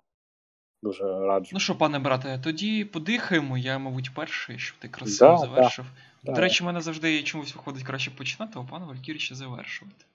Дуже 0.83 1.03
раджу. 1.03 1.49
Ну 1.53 1.59
що, 1.59 1.77
пане 1.77 1.99
брате, 1.99 2.39
тоді 2.43 2.85
подихаємо. 2.85 3.57
Я, 3.57 3.77
мабуть, 3.77 4.11
перший, 4.15 4.59
щоб 4.59 4.77
ти 4.77 4.87
красиво 4.87 5.31
да, 5.31 5.37
завершив. 5.37 5.85
Да, 6.23 6.31
До 6.31 6.35
да. 6.35 6.41
речі, 6.41 6.63
в 6.63 6.65
мене 6.65 6.81
завжди 6.81 7.23
чомусь 7.23 7.55
виходить 7.55 7.83
краще 7.83 8.11
починати, 8.11 8.59
а 8.59 8.71
пане 8.71 8.85
Валькірі 8.85 9.19
ще 9.19 9.35
завершувати. 9.35 10.05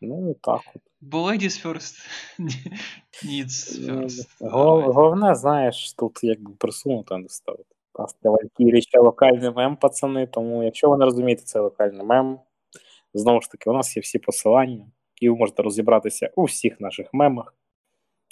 Ну, 0.00 0.36
так 0.42 0.60
от. 0.74 0.82
Бо 1.00 1.30
ladies 1.30 1.66
first, 1.66 1.94
needs 3.24 3.78
ну, 3.80 4.02
first. 4.02 4.26
Головне, 4.92 5.34
знаєш, 5.34 5.92
тут 5.92 6.18
якби 6.22 6.52
присунуто 6.58 7.18
не 7.18 7.28
ставити. 7.28 7.74
Паста 7.92 8.30
Валькірі 8.30 8.82
ще 8.82 8.98
локальний 8.98 9.50
мем, 9.50 9.76
пацани, 9.76 10.26
тому 10.26 10.62
якщо 10.62 10.90
ви 10.90 10.96
не 10.96 11.04
розумієте, 11.04 11.42
це 11.42 11.60
локальний 11.60 12.06
мем. 12.06 12.38
Знову 13.14 13.40
ж 13.40 13.50
таки, 13.50 13.70
у 13.70 13.72
нас 13.72 13.96
є 13.96 14.00
всі 14.00 14.18
посилання, 14.18 14.86
і 15.20 15.30
ви 15.30 15.36
можете 15.36 15.62
розібратися 15.62 16.30
у 16.36 16.44
всіх 16.44 16.80
наших 16.80 17.14
мемах 17.14 17.54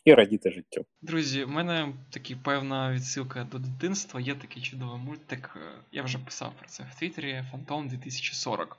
і 0.05 0.15
радіти 0.15 0.51
життю. 0.51 0.85
Друзі, 1.03 1.45
у 1.45 1.49
мене 1.49 1.95
такі 2.11 2.37
певна 2.37 2.93
відсилка 2.93 3.47
до 3.53 3.59
дитинства. 3.59 4.21
Є 4.21 4.35
такий 4.35 4.63
чудовий 4.63 4.99
мультик. 4.99 5.57
Я 5.93 6.03
вже 6.03 6.19
писав 6.19 6.53
про 6.59 6.69
це 6.69 6.85
в 6.93 6.99
Твіттері 6.99 7.45
Фантом 7.51 7.89
2040 7.89 8.79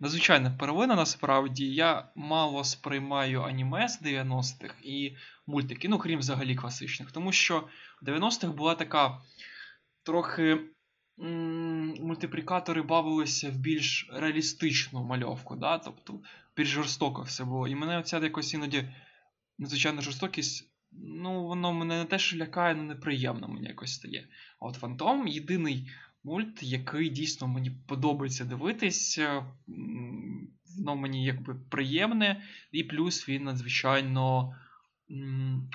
надзвичайна 0.00 0.50
первина 0.50 0.94
насправді. 0.94 1.74
Я 1.74 2.08
мало 2.14 2.64
сприймаю 2.64 3.42
аніме 3.42 3.88
з 3.88 4.02
90-х 4.02 4.74
і 4.82 5.16
мультики, 5.46 5.88
ну 5.88 5.98
крім 5.98 6.18
взагалі 6.18 6.54
класичних. 6.54 7.12
Тому 7.12 7.32
що 7.32 7.68
в 8.02 8.08
90-х 8.08 8.48
була 8.48 8.74
така 8.74 9.20
трохи. 10.02 10.58
Мультиплікатори 11.18 12.82
бавилися 12.82 13.50
в 13.50 13.56
більш 13.56 14.08
реалістичну 14.12 15.04
мальовку, 15.04 15.56
да? 15.56 15.78
тобто 15.78 16.20
більш 16.56 16.68
жорстоко 16.68 17.22
все 17.22 17.44
було. 17.44 17.68
І 17.68 17.74
мене 17.74 17.98
оця 17.98 18.18
якось 18.18 18.54
іноді 18.54 18.88
надзвичайна 19.58 20.02
жорстокість, 20.02 20.70
ну, 20.92 21.46
воно 21.46 21.72
мене 21.72 21.98
не 21.98 22.04
те, 22.04 22.18
що 22.18 22.36
лякає, 22.36 22.74
але 22.74 22.82
неприємно 22.82 23.48
мені 23.48 23.66
якось 23.66 23.94
стає. 23.94 24.28
А 24.60 24.66
от 24.66 24.74
Фантом 24.74 25.26
єдиний 25.26 25.90
мульт, 26.26 26.62
який 26.62 27.08
дійсно 27.08 27.48
мені 27.48 27.70
подобається 27.70 28.44
дивитись. 28.44 29.20
Воно 30.78 30.96
мені 30.96 31.24
якби 31.24 31.54
приємне, 31.54 32.42
і 32.72 32.84
плюс 32.84 33.28
він 33.28 33.44
надзвичайно 33.44 34.54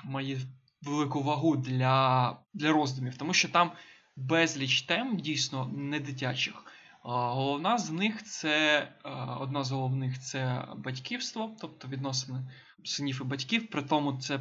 має 0.04 0.38
велику 0.82 1.22
вагу 1.22 1.56
для 1.56 2.38
для 2.54 2.72
роздумів, 2.72 3.16
тому 3.16 3.34
що 3.34 3.48
там 3.48 3.72
безліч 4.16 4.82
тем 4.82 5.16
дійсно 5.16 5.68
не 5.68 6.00
дитячих. 6.00 6.54
Головна 7.02 7.78
з 7.78 7.90
них 7.90 8.22
це 8.22 8.88
одна 9.40 9.64
з 9.64 9.70
головних 9.70 10.20
це 10.20 10.64
батьківство, 10.76 11.56
тобто 11.60 11.88
відносини 11.88 12.50
синів 12.84 13.20
і 13.24 13.24
батьків. 13.24 13.70
При 13.70 13.82
тому 13.82 14.12
це 14.20 14.40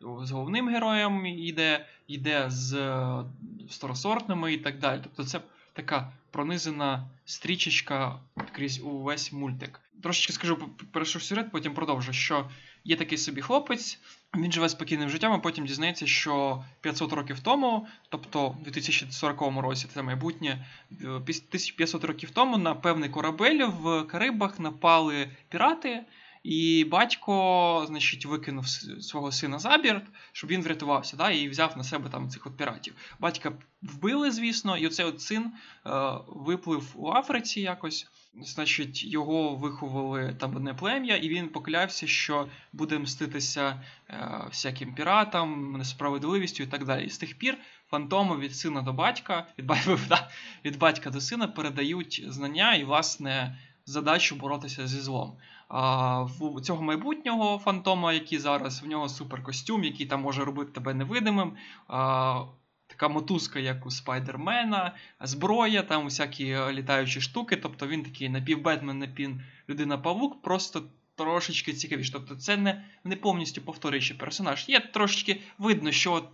з 0.00 0.30
головним 0.30 0.68
героєм 0.68 1.26
йде, 1.26 1.86
йде 2.06 2.50
з 2.50 2.74
е, 2.74 3.24
старосортними 3.70 4.52
і 4.52 4.58
так 4.58 4.78
далі. 4.78 5.00
Тобто 5.02 5.24
це 5.24 5.40
така 5.72 6.12
пронизана 6.30 7.08
стрічечка 7.24 8.20
крізь 8.52 8.80
увесь 8.80 9.32
мультик. 9.32 9.80
Трошечки 10.02 10.32
скажу 10.32 10.56
перейшов 10.92 11.22
сюжет, 11.22 11.52
потім 11.52 11.74
продовжу, 11.74 12.12
що 12.12 12.50
є 12.84 12.96
такий 12.96 13.18
собі 13.18 13.40
хлопець, 13.40 13.98
він 14.36 14.52
живе 14.52 14.68
спокійним 14.68 15.10
життям, 15.10 15.32
а 15.32 15.38
потім 15.38 15.66
дізнається, 15.66 16.06
що 16.06 16.64
500 16.80 17.12
років 17.12 17.40
тому, 17.40 17.86
тобто 18.08 18.48
в 18.48 18.62
2040 18.62 19.62
році, 19.62 19.86
це 19.94 20.02
майбутнє, 20.02 20.66
1500 21.00 22.04
років 22.04 22.30
тому 22.30 22.58
на 22.58 22.74
певний 22.74 23.10
корабель 23.10 23.64
в 23.64 24.02
Карибах 24.02 24.60
напали 24.60 25.30
пірати. 25.48 26.04
І 26.46 26.84
батько, 26.84 27.84
значить, 27.86 28.26
викинув 28.26 28.68
свого 29.00 29.32
сина 29.32 29.58
за 29.58 29.78
борт, 29.78 30.04
щоб 30.32 30.50
він 30.50 30.62
врятувався, 30.62 31.16
да, 31.16 31.30
і 31.30 31.48
взяв 31.48 31.76
на 31.76 31.84
себе 31.84 32.10
там 32.10 32.28
цих 32.30 32.46
от 32.46 32.56
піратів. 32.56 32.94
Батька 33.18 33.52
вбили, 33.82 34.30
звісно, 34.30 34.76
і 34.76 34.86
оцей 34.86 35.06
от 35.06 35.20
син 35.20 35.44
е, 35.44 35.90
виплив 36.26 36.92
у 36.94 37.10
Африці 37.12 37.60
якось. 37.60 38.06
Значить, 38.42 39.04
його 39.04 39.54
виховали 39.54 40.36
там 40.40 40.56
одне 40.56 40.74
плем'я, 40.74 41.16
і 41.16 41.28
він 41.28 41.48
поклявся, 41.48 42.06
що 42.06 42.48
буде 42.72 42.98
мститися 42.98 43.82
е, 44.10 44.44
всяким 44.50 44.94
піратам, 44.94 45.72
несправедливістю 45.72 46.62
і 46.62 46.66
так 46.66 46.84
далі. 46.84 47.06
І 47.06 47.10
з 47.10 47.18
тих 47.18 47.38
пір 47.38 47.58
фантоми 47.90 48.38
від 48.38 48.56
сина 48.56 48.82
до 48.82 48.92
батька, 48.92 49.46
від, 49.58 49.70
від 50.64 50.78
батька 50.78 51.10
до 51.10 51.20
сина 51.20 51.48
передають 51.48 52.24
знання 52.28 52.74
і, 52.74 52.84
власне, 52.84 53.56
задачу 53.86 54.36
боротися 54.36 54.86
зі 54.86 55.00
злом. 55.00 55.36
А, 55.68 56.22
В 56.22 56.60
цього 56.60 56.82
майбутнього 56.82 57.58
фантома, 57.58 58.12
який 58.12 58.38
зараз, 58.38 58.82
в 58.82 58.86
нього 58.86 59.08
суперкостюм, 59.08 59.84
який 59.84 60.06
там 60.06 60.20
може 60.20 60.44
робити 60.44 60.72
тебе 60.72 60.94
невидимим. 60.94 61.52
А, 61.88 62.44
Така 62.88 63.08
мотузка, 63.08 63.58
як 63.58 63.86
у 63.86 63.90
Спайдермена, 63.90 64.94
зброя, 65.20 65.82
там 65.82 66.06
усякі 66.06 66.56
літаючі 66.70 67.20
штуки. 67.20 67.56
Тобто 67.56 67.86
він 67.86 68.02
такий 68.02 68.28
напівбетмен, 68.28 68.98
напів 68.98 69.40
людина-павук, 69.68 70.42
просто 70.42 70.82
трошечки 71.14 71.72
цікавіше. 71.72 72.12
Тобто 72.12 72.36
це 72.36 72.56
не 72.56 72.84
не 73.04 73.16
повністю 73.16 73.62
повторюючий 73.62 74.16
персонаж. 74.16 74.68
Є 74.68 74.80
трошечки 74.80 75.40
видно, 75.58 75.92
що 75.92 76.28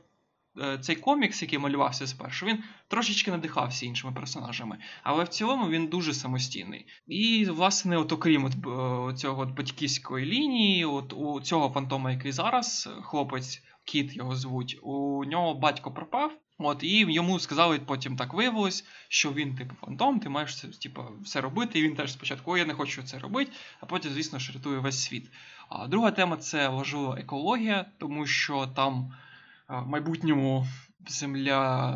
цей 0.80 0.96
комікс, 0.96 1.42
який 1.42 1.58
малювався 1.58 2.06
спершу, 2.06 2.46
він 2.46 2.58
трошечки 2.88 3.30
надихався 3.30 3.86
іншими 3.86 4.12
персонажами, 4.12 4.78
але 5.02 5.24
в 5.24 5.28
цілому 5.28 5.68
він 5.68 5.86
дуже 5.86 6.14
самостійний. 6.14 6.86
І, 7.06 7.44
власне, 7.44 7.96
от 7.96 8.12
окрім 8.12 8.44
от, 8.44 8.52
е, 8.52 9.16
цього 9.16 9.42
от 9.42 9.50
батьківської 9.50 10.26
лінії, 10.26 10.84
от 10.84 11.12
у 11.12 11.40
цього 11.40 11.70
фантома, 11.70 12.10
який 12.10 12.32
зараз, 12.32 12.88
хлопець, 13.02 13.62
кіт 13.84 14.16
його 14.16 14.36
звуть, 14.36 14.78
у 14.82 15.24
нього 15.24 15.54
батько 15.54 15.92
пропав. 15.92 16.32
От, 16.58 16.82
І 16.82 17.12
йому 17.12 17.40
сказали, 17.40 17.78
потім 17.78 18.16
так 18.16 18.34
виявилось, 18.34 18.84
що 19.08 19.32
він, 19.32 19.54
типу, 19.54 19.74
фантом, 19.74 20.20
ти 20.20 20.28
маєш 20.28 20.54
типу, 20.54 21.02
все 21.24 21.40
робити. 21.40 21.78
І 21.78 21.82
він 21.82 21.94
теж 21.94 22.12
спочатку, 22.12 22.56
я 22.56 22.64
не 22.64 22.74
хочу 22.74 23.02
це 23.02 23.18
робити, 23.18 23.52
а 23.80 23.86
потім, 23.86 24.12
звісно, 24.12 24.38
ж 24.38 24.52
рятує 24.52 24.78
весь 24.78 25.02
світ. 25.04 25.30
А 25.68 25.86
друга 25.86 26.10
тема 26.10 26.36
це 26.36 26.68
важлива 26.68 27.16
екологія, 27.18 27.86
тому 27.98 28.26
що 28.26 28.66
там 28.66 29.12
в 29.80 29.88
майбутньому 29.88 30.66
земля 31.08 31.90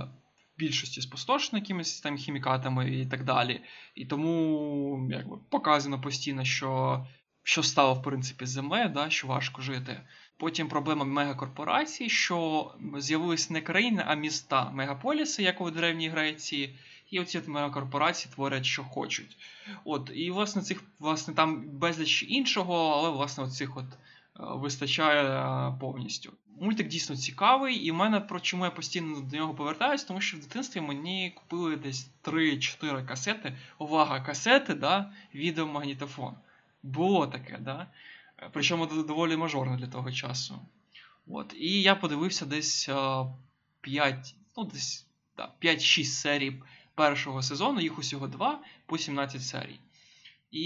в 0.57 0.59
більшості 0.59 1.01
спустошена 1.01 1.59
якимись 1.59 2.01
там 2.01 2.17
хімікатами 2.17 3.01
і 3.01 3.07
так 3.07 3.25
далі. 3.25 3.61
І 3.95 4.07
тому 4.07 5.09
якби, 5.11 5.37
показано 5.51 6.01
постійно, 6.01 6.45
що 6.45 7.07
що 7.43 7.63
стало 7.63 7.95
в 7.95 8.03
принципі 8.03 8.47
з 8.47 8.51
землею, 8.51 8.89
да, 8.89 9.11
що 9.11 9.27
важко 9.27 9.63
жити. 9.63 10.01
Потім 10.37 10.69
проблема 10.69 11.05
мегакорпорацій, 11.05 12.09
що 12.09 12.71
з'явились 12.99 13.51
не 13.51 13.61
країни, 13.61 14.05
а 14.07 14.15
міста, 14.15 14.71
мегаполіси, 14.71 15.43
як 15.43 15.61
у 15.61 15.71
Древній 15.71 16.09
Греції. 16.09 16.79
І 17.11 17.21
оці 17.21 17.41
мегакорпорації 17.47 18.35
творять, 18.35 18.65
що 18.65 18.85
хочуть. 18.85 19.37
От, 19.85 20.11
І, 20.15 20.31
власне, 20.31 20.63
цих, 20.63 20.83
власне, 20.99 21.35
там 21.35 21.79
безліч 21.79 22.25
іншого, 22.29 22.89
але, 22.89 23.11
власне, 23.11 23.45
оцих 23.45 23.77
от 23.77 23.85
е, 23.85 23.97
вистачає 24.39 25.23
е, 25.23 25.75
повністю. 25.81 26.33
Мультик 26.61 26.89
дійсно 26.89 27.17
цікавий, 27.17 27.77
і 27.77 27.91
в 27.91 27.95
мене 27.95 28.21
про 28.21 28.41
чому 28.41 28.65
я 28.65 28.71
постійно 28.71 29.21
до 29.21 29.37
нього 29.37 29.55
повертаюсь, 29.55 30.05
тому 30.05 30.21
що 30.21 30.37
в 30.37 30.41
дитинстві 30.41 30.81
мені 30.81 31.33
купили 31.37 31.77
десь 31.77 32.11
3-4 32.23 33.07
касети. 33.07 33.59
Увага, 33.79 34.21
касети, 34.21 34.75
да, 34.75 35.13
відеомагнітофон. 35.35 36.35
Було 36.83 37.27
таке, 37.27 37.59
да? 37.61 37.87
причому 38.53 38.87
доволі 38.87 39.37
мажорне 39.37 39.77
для 39.77 39.87
того 39.87 40.13
часу. 40.13 40.59
От. 41.27 41.55
І 41.59 41.83
я 41.83 41.95
подивився 41.95 42.47
десь 42.47 42.91
5, 43.81 44.35
ну, 44.57 44.65
десь 44.65 45.07
да, 45.37 45.53
5-6 45.63 46.05
серій 46.05 46.63
першого 46.95 47.43
сезону, 47.43 47.81
їх 47.81 47.99
усього 47.99 48.29
2 48.29 48.61
по 48.87 48.99
17 48.99 49.43
серій. 49.43 49.81
І 50.51 50.63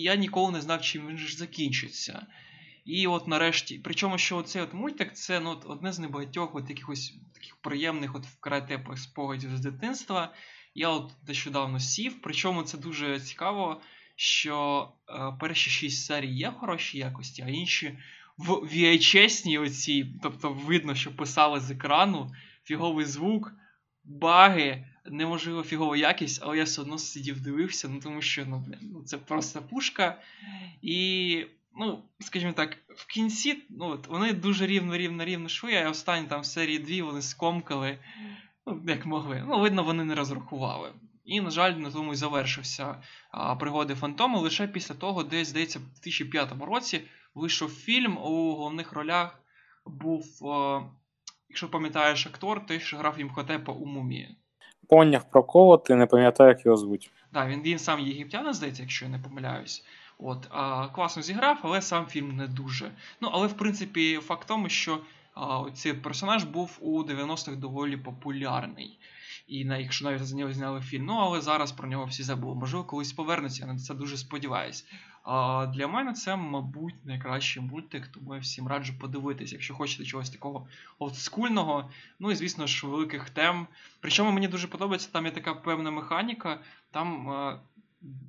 я 0.00 0.14
ніколи 0.14 0.52
не 0.52 0.60
знав, 0.60 0.82
чим 0.82 1.08
він 1.08 1.18
ж 1.18 1.36
закінчиться. 1.36 2.26
І 2.84 3.06
от 3.06 3.28
нарешті, 3.28 3.80
причому 3.84 4.18
що 4.18 4.42
цей 4.42 4.62
от 4.62 4.74
мультик 4.74 5.12
це 5.12 5.40
ну, 5.40 5.60
одне 5.64 5.92
з 5.92 5.98
небагатьох 5.98 6.54
от 6.54 6.70
якихось 6.70 7.14
таких 7.34 7.56
приємних 7.56 8.14
от 8.14 8.26
вкрай 8.26 8.68
теплих 8.68 8.98
спогадів 8.98 9.56
з 9.56 9.60
дитинства. 9.60 10.32
Я 10.74 10.88
от 10.88 11.12
нещодавно 11.28 11.80
сів, 11.80 12.22
причому 12.22 12.62
це 12.62 12.78
дуже 12.78 13.20
цікаво, 13.20 13.80
що 14.16 14.88
е, 15.08 15.36
перші 15.40 15.70
шість 15.70 16.04
серій 16.04 16.34
є 16.34 16.48
в 16.48 16.54
хорошій 16.54 16.98
якості, 16.98 17.42
а 17.42 17.48
інші 17.48 17.98
в 18.36 18.50
VHS-ній 18.50 19.58
оці, 19.58 20.06
тобто 20.22 20.52
видно, 20.52 20.94
що 20.94 21.16
писали 21.16 21.60
з 21.60 21.70
екрану, 21.70 22.30
фіговий 22.64 23.04
звук, 23.04 23.52
баги, 24.04 24.86
неможливо 25.10 25.62
фігова 25.62 25.96
якість, 25.96 26.40
але 26.44 26.58
я 26.58 26.64
все 26.64 26.82
одно 26.82 26.98
сидів, 26.98 27.40
дивився, 27.40 27.88
ну 27.88 28.00
тому 28.00 28.22
що 28.22 28.46
ну, 28.46 28.64
блін, 28.66 28.78
ну, 28.82 29.02
це 29.02 29.18
просто 29.18 29.62
пушка. 29.62 30.20
І, 30.82 31.46
ну, 31.76 32.02
скажімо 32.20 32.52
так, 32.52 32.76
в 32.88 33.06
кінці 33.06 33.62
ну, 33.70 33.86
от, 33.86 34.06
вони 34.06 34.32
дуже 34.32 34.66
рівно-рівно-рівно 34.66 35.48
шли, 35.48 35.74
а 35.74 35.90
останні 35.90 36.26
там 36.26 36.40
в 36.40 36.46
серії 36.46 36.78
2 36.78 37.06
вони 37.06 37.22
скомкали, 37.22 37.98
ну, 38.66 38.82
як 38.86 39.06
могли. 39.06 39.44
Ну, 39.48 39.60
видно, 39.60 39.82
вони 39.82 40.04
не 40.04 40.14
розрахували. 40.14 40.92
І, 41.24 41.40
на 41.40 41.50
жаль, 41.50 41.72
на 41.72 41.90
тому 41.90 42.12
і 42.12 42.16
завершився 42.16 43.02
а, 43.30 43.56
пригоди 43.56 43.94
Фантому. 43.94 44.38
Лише 44.38 44.66
після 44.66 44.94
того, 44.94 45.22
десь, 45.22 45.48
здається, 45.48 45.78
в 45.78 45.82
2005 45.82 46.52
році 46.60 47.00
вийшов 47.34 47.70
фільм 47.70 48.18
у 48.18 48.54
головних 48.54 48.92
ролях 48.92 49.40
був, 49.86 50.48
а, 50.48 50.82
якщо 51.48 51.70
пам'ятаєш 51.70 52.26
актор, 52.26 52.66
той, 52.66 52.80
що 52.80 52.96
грав 52.96 53.20
Імхотепа 53.20 53.72
у 53.72 53.86
мумії. 53.86 54.36
Поняв 54.88 55.30
про 55.30 55.42
кого, 55.42 55.78
ти 55.78 55.94
не 55.94 56.06
пам'ятаю, 56.06 56.48
як 56.48 56.64
його 56.66 56.76
звуть. 56.76 57.10
Так, 57.32 57.48
він 57.48 57.62
він 57.62 57.78
сам 57.78 58.00
єгиптянин, 58.00 58.54
здається, 58.54 58.82
якщо 58.82 59.04
я 59.04 59.10
не 59.10 59.18
помиляюсь. 59.18 59.84
От, 60.26 60.48
а, 60.50 60.88
Класно 60.88 61.22
зіграв, 61.22 61.58
але 61.62 61.82
сам 61.82 62.06
фільм 62.06 62.36
не 62.36 62.46
дуже. 62.46 62.90
Ну, 63.20 63.28
але 63.32 63.46
в 63.46 63.52
принципі, 63.52 64.18
факт 64.22 64.48
тому, 64.48 64.68
що 64.68 65.00
а, 65.34 65.64
цей 65.74 65.92
персонаж 65.92 66.44
був 66.44 66.78
у 66.80 67.02
90-х 67.02 67.56
доволі 67.56 67.96
популярний. 67.96 68.98
І 69.48 69.64
на 69.64 69.78
якщо 69.78 70.04
навіть 70.04 70.26
за 70.26 70.36
нього 70.36 70.52
зняли 70.52 70.80
фільм. 70.80 71.04
Ну, 71.04 71.14
але 71.14 71.40
зараз 71.40 71.72
про 71.72 71.88
нього 71.88 72.04
всі 72.04 72.22
забули. 72.22 72.54
Можливо, 72.54 72.84
колись 72.84 73.12
повернуться, 73.12 73.66
я 73.66 73.72
на 73.72 73.78
це 73.78 73.94
дуже 73.94 74.16
сподіваюсь. 74.16 74.86
А 75.22 75.66
Для 75.66 75.86
мене 75.86 76.12
це, 76.12 76.36
мабуть, 76.36 77.04
найкращий 77.04 77.62
мультик, 77.62 78.06
тому 78.06 78.34
я 78.34 78.40
всім 78.40 78.68
раджу 78.68 78.92
подивитись, 79.00 79.52
якщо 79.52 79.74
хочете 79.74 80.04
чогось 80.04 80.30
такого 80.30 80.66
олдскульного. 80.98 81.90
Ну 82.18 82.30
і, 82.30 82.34
звісно 82.34 82.66
ж, 82.66 82.86
великих 82.86 83.30
тем. 83.30 83.66
Причому 84.00 84.30
мені 84.30 84.48
дуже 84.48 84.68
подобається, 84.68 85.08
там 85.12 85.24
є 85.24 85.30
така 85.30 85.54
певна 85.54 85.90
механіка, 85.90 86.60
там. 86.90 87.28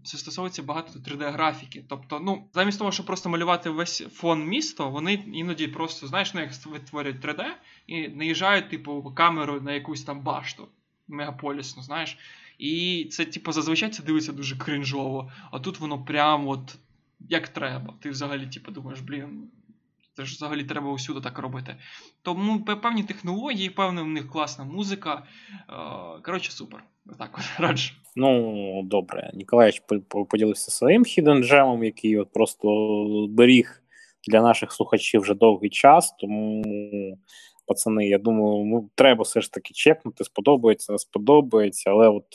Це 0.04 0.18
стосується 0.18 0.64
багато 0.64 1.00
3D-графіки. 1.00 1.84
Тобто, 1.90 2.20
ну, 2.20 2.48
замість 2.54 2.80
того, 2.80 2.92
щоб 2.92 3.06
просто 3.06 3.30
малювати 3.30 3.70
весь 3.70 4.02
фон 4.14 4.46
міста, 4.46 4.86
вони 4.86 5.14
іноді 5.14 5.68
просто, 5.68 6.08
знаєш, 6.08 6.34
ну, 6.34 6.42
як 6.42 6.66
витворюють 6.66 7.26
3D 7.26 7.46
і 7.88 8.08
наїжджають, 8.08 8.70
типу, 8.70 9.14
камеру 9.16 9.62
на 9.62 9.72
якусь 9.72 10.04
там 10.04 10.22
башту 10.22 10.68
мегаполісну, 11.08 11.84
знаєш. 11.84 12.18
І 12.58 13.06
це, 13.12 13.26
типу, 13.26 13.52
зазвичай 13.52 13.90
це 13.90 14.04
дивиться 14.04 14.34
дуже 14.34 14.58
кринжово, 14.58 15.32
а 15.52 15.60
тут 15.60 15.80
воно 15.80 16.04
прям 16.06 16.48
от 16.48 16.76
як 17.20 17.48
треба. 17.48 17.94
Ти 18.02 18.10
взагалі, 18.10 18.48
типу, 18.48 18.72
думаєш, 18.72 19.00
блін, 19.00 19.52
це 20.14 20.26
ж 20.26 20.36
взагалі 20.36 20.64
треба 20.64 20.92
усюди 20.92 21.22
так 21.22 21.40
робити. 21.40 21.78
Тому 22.22 22.66
певні 22.66 23.04
технології, 23.04 23.70
певна 23.70 24.02
в 24.04 24.08
них 24.08 24.28
класна 24.28 24.66
музика. 24.66 25.28
Коротше, 26.24 26.52
супер. 26.52 26.84
Так 27.20 27.38
от 27.38 27.60
раджу. 27.60 27.94
Ну, 28.16 28.82
добре. 28.84 29.32
Ніколаєвич 29.34 29.82
поділився 30.30 30.72
своїм 30.72 31.06
хіден 31.06 31.44
джемом, 31.44 31.84
який 31.84 32.18
от 32.18 32.32
просто 32.34 32.68
беріг 33.30 33.84
для 34.28 34.42
наших 34.42 34.72
слухачів 34.72 35.22
вже 35.22 35.34
довгий 35.34 35.70
час, 35.70 36.16
тому 36.20 36.64
пацани, 37.68 38.08
я 38.08 38.18
думаю, 38.18 38.66
ну 38.66 38.90
треба 38.96 39.24
все 39.24 39.42
ж 39.42 39.52
таки 39.52 39.74
чекнути, 39.74 40.24
сподобається, 40.24 40.92
не 40.92 41.00
сподобається. 41.00 41.90
Але 41.90 42.10
от 42.10 42.26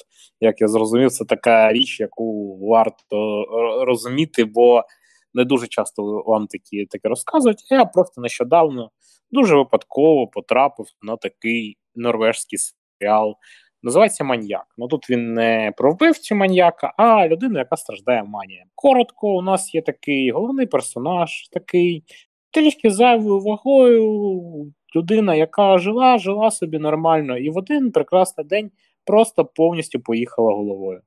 як 0.41 0.61
я 0.61 0.69
зрозумів, 0.69 1.11
це 1.11 1.25
така 1.25 1.73
річ, 1.73 2.01
яку 2.01 2.59
варто 2.69 3.45
розуміти, 3.85 4.45
бо 4.45 4.85
не 5.35 5.45
дуже 5.45 5.67
часто 5.67 6.23
вам 6.27 6.47
такі 6.47 6.87
таке 6.87 7.09
розказують. 7.09 7.71
Я 7.71 7.85
просто 7.85 8.21
нещодавно 8.21 8.91
дуже 9.31 9.57
випадково 9.57 10.27
потрапив 10.27 10.87
на 11.03 11.17
такий 11.17 11.77
норвежський 11.95 12.59
серіал. 12.99 13.35
Називається 13.83 14.25
маньяк. 14.25 14.67
Ну 14.79 14.89
тут 14.89 15.11
він 15.11 15.35
не 15.35 15.73
про 15.77 15.93
вбивцю 15.93 16.35
маньяка, 16.35 16.95
а 16.97 17.29
людину, 17.29 17.59
яка 17.59 17.77
страждає 17.77 18.25
манія. 18.25 18.65
Коротко, 18.75 19.29
у 19.29 19.43
нас 19.43 19.75
є 19.75 19.83
такий 19.83 20.31
головний 20.31 20.67
персонаж, 20.67 21.49
такий 21.49 22.05
трішки 22.51 22.91
зайвою 22.91 23.41
вагою, 23.41 24.73
людина, 24.97 25.35
яка 25.35 25.79
жила, 25.79 26.19
жила 26.19 26.51
собі 26.51 26.79
нормально, 26.79 27.39
і 27.39 27.51
в 27.51 27.57
один 27.57 27.93
прекрасний 27.93 28.47
день 28.47 28.71
просто 29.05 29.45
повністю 29.45 30.01
поїхала 30.01 30.53
головою. 30.53 31.01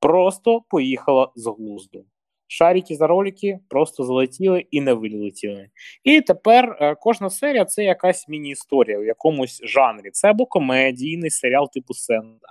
Просто 0.00 0.62
поїхала 0.68 1.28
з 1.34 1.46
глузду. 1.46 2.04
Шарики 2.50 2.96
за 2.96 3.06
ролики 3.06 3.58
просто 3.68 4.04
залетіли 4.04 4.66
і 4.70 4.80
не 4.80 4.92
вилетіли. 4.92 5.68
І 6.04 6.20
тепер 6.20 6.78
е, 6.80 6.94
кожна 6.94 7.30
серія 7.30 7.64
це 7.64 7.84
якась 7.84 8.28
міні-історія 8.28 8.98
в 8.98 9.04
якомусь 9.04 9.60
жанрі. 9.64 10.10
Це 10.10 10.30
або 10.30 10.46
комедійний 10.46 11.30
серіал 11.30 11.70
типу 11.70 11.94
Сенда, 11.94 12.48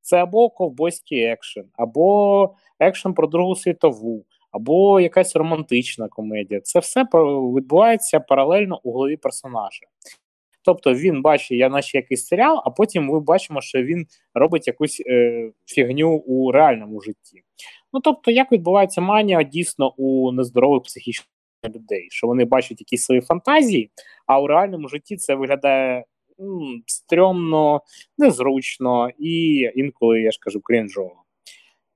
це 0.00 0.16
або 0.16 0.50
ковбойський 0.50 1.22
екшен, 1.22 1.64
або 1.76 2.54
екшен 2.78 3.14
про 3.14 3.26
Другу 3.26 3.56
світову, 3.56 4.24
або 4.50 5.00
якась 5.00 5.36
романтична 5.36 6.08
комедія. 6.08 6.60
Це 6.60 6.78
все 6.78 7.02
відбувається 7.56 8.20
паралельно 8.20 8.80
у 8.82 8.92
голові 8.92 9.16
персонажа. 9.16 9.86
Тобто 10.62 10.94
він 10.94 11.22
бачить, 11.22 11.58
я 11.58 11.68
наче 11.68 11.98
якийсь 11.98 12.26
серіал, 12.26 12.62
а 12.64 12.70
потім 12.70 13.04
ми 13.04 13.20
бачимо, 13.20 13.60
що 13.60 13.82
він 13.82 14.06
робить 14.34 14.66
якусь 14.66 15.02
е, 15.06 15.50
фігню 15.66 16.10
у 16.10 16.52
реальному 16.52 17.00
житті. 17.00 17.42
Ну 17.92 18.00
тобто, 18.00 18.30
як 18.30 18.52
відбувається 18.52 19.00
манія 19.00 19.42
дійсно 19.42 19.94
у 19.96 20.32
нездорових 20.32 20.82
психічних 20.82 21.26
людей, 21.64 22.08
що 22.10 22.26
вони 22.26 22.44
бачать 22.44 22.80
якісь 22.80 23.04
свої 23.04 23.20
фантазії, 23.20 23.90
а 24.26 24.40
у 24.40 24.46
реальному 24.46 24.88
житті 24.88 25.16
це 25.16 25.34
виглядає 25.34 26.04
м, 26.40 26.82
стрьомно, 26.86 27.82
незручно 28.18 29.10
і 29.18 29.56
інколи 29.74 30.20
я 30.20 30.30
ж 30.30 30.38
кажу 30.40 30.60
крінжово. 30.60 31.24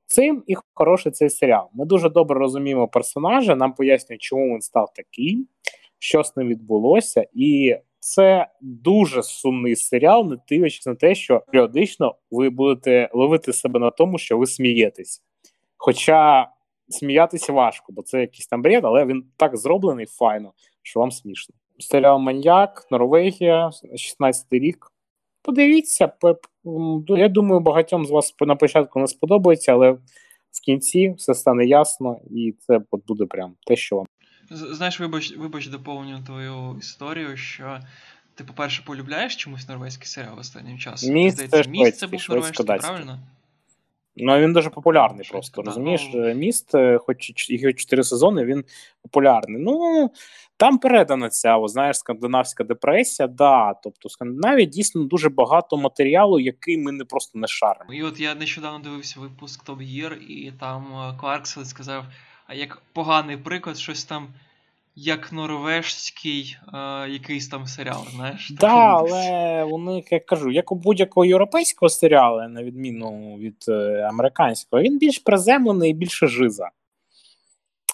Цим 0.06 0.44
і 0.46 0.54
хороший 0.74 1.12
цей 1.12 1.30
серіал. 1.30 1.68
Ми 1.74 1.86
дуже 1.86 2.08
добре 2.08 2.38
розуміємо 2.38 2.88
персонажа, 2.88 3.56
нам 3.56 3.74
пояснюють, 3.74 4.22
чому 4.22 4.54
він 4.54 4.60
став 4.60 4.92
такий, 4.94 5.46
що 5.98 6.24
з 6.24 6.36
ним 6.36 6.48
відбулося, 6.48 7.26
і 7.32 7.76
це 8.04 8.46
дуже 8.60 9.22
сумний 9.22 9.76
серіал, 9.76 10.28
не 10.28 10.36
дивлячись 10.48 10.86
на 10.86 10.94
те, 10.94 11.14
що 11.14 11.42
періодично 11.52 12.14
ви 12.30 12.50
будете 12.50 13.10
ловити 13.12 13.52
себе 13.52 13.80
на 13.80 13.90
тому, 13.90 14.18
що 14.18 14.38
ви 14.38 14.46
смієтесь. 14.46 15.22
Хоча 15.76 16.48
сміятися 16.88 17.52
важко, 17.52 17.92
бо 17.92 18.02
це 18.02 18.20
якийсь 18.20 18.46
там 18.46 18.62
бред, 18.62 18.84
але 18.84 19.04
він 19.04 19.24
так 19.36 19.56
зроблений 19.56 20.06
файно, 20.06 20.52
що 20.82 21.00
вам 21.00 21.10
смішно. 21.10 21.54
Серіал 21.78 22.18
Маньяк, 22.18 22.86
Норвегія, 22.90 23.70
16 23.96 24.46
рік. 24.50 24.92
Подивіться, 25.42 26.12
я 27.08 27.28
думаю, 27.28 27.60
багатьом 27.60 28.06
з 28.06 28.10
вас 28.10 28.34
на 28.40 28.56
початку 28.56 29.00
не 29.00 29.06
сподобається, 29.06 29.72
але 29.72 29.92
в 30.52 30.60
кінці 30.64 31.14
все 31.18 31.34
стане 31.34 31.66
ясно, 31.66 32.20
і 32.30 32.54
це 32.58 32.80
буде 33.06 33.26
прям 33.26 33.54
те, 33.66 33.76
що 33.76 33.96
вам. 33.96 34.06
Знаєш, 34.50 35.00
вибач, 35.00 35.36
вибач, 35.36 35.66
доповню 35.66 36.22
твою 36.26 36.76
історію, 36.80 37.36
що 37.36 37.80
ти, 38.34 38.44
по-перше, 38.44 38.82
полюбляєш 38.86 39.36
чомусь 39.36 39.68
норвезький 39.68 40.06
серіал 40.06 40.38
останнім 40.38 40.78
часом. 40.78 41.12
Міст 41.12 41.36
Здається, 41.36 41.70
міст 41.70 41.98
це 41.98 42.06
був 42.06 42.26
норвезький, 42.28 42.66
правильно? 42.66 43.20
Ну, 44.16 44.38
він 44.38 44.52
дуже 44.52 44.70
популярний 44.70 45.24
Швидко, 45.24 45.32
просто. 45.32 45.62
Да. 45.62 45.66
Розумієш, 45.66 46.10
ну... 46.14 46.34
міст, 46.34 46.74
е, 46.74 46.98
хоч 46.98 47.50
його 47.50 47.72
чотири 47.72 48.04
сезони, 48.04 48.44
він 48.44 48.64
популярний. 49.02 49.62
Ну 49.62 50.10
там 50.56 50.78
передана 50.78 51.28
ця, 51.28 51.56
о, 51.56 51.68
знаєш, 51.68 51.98
скандинавська 51.98 52.64
депресія, 52.64 53.28
да. 53.28 53.74
Тобто, 53.74 54.08
в 54.08 54.12
Скандинавії 54.12 54.66
дійсно 54.66 55.04
дуже 55.04 55.28
багато 55.28 55.76
матеріалу, 55.76 56.40
який 56.40 56.78
ми 56.78 56.92
не 56.92 57.04
просто 57.04 57.38
не 57.38 57.46
шаримо. 57.46 57.94
І 57.94 58.02
от 58.02 58.20
я 58.20 58.34
нещодавно 58.34 58.78
дивився 58.78 59.20
випуск 59.20 59.68
Top 59.68 59.78
Gear, 59.78 60.14
і 60.14 60.52
там 60.60 60.86
е, 60.94 61.20
Кларксел 61.20 61.64
сказав, 61.64 62.04
як 62.52 62.82
поганий 62.92 63.36
приклад, 63.36 63.78
щось 63.78 64.04
там 64.04 64.28
як 64.96 65.32
норвежський 65.32 66.56
е, 66.74 67.08
якийсь 67.08 67.48
там 67.48 67.66
серіал, 67.66 68.04
знаєш? 68.14 68.48
Так, 68.48 68.58
да, 68.58 68.76
але 68.76 69.64
вони, 69.64 70.04
як 70.10 70.26
кажу, 70.26 70.50
як 70.50 70.72
у 70.72 70.74
будь-якого 70.74 71.24
європейського 71.24 71.88
серіалу, 71.88 72.48
на 72.48 72.62
відміну 72.62 73.36
від 73.36 73.64
е, 73.68 74.08
американського, 74.08 74.82
він 74.82 74.98
більш 74.98 75.18
приземлений 75.18 75.90
і 75.90 75.94
більше 75.94 76.26
жиза. 76.26 76.70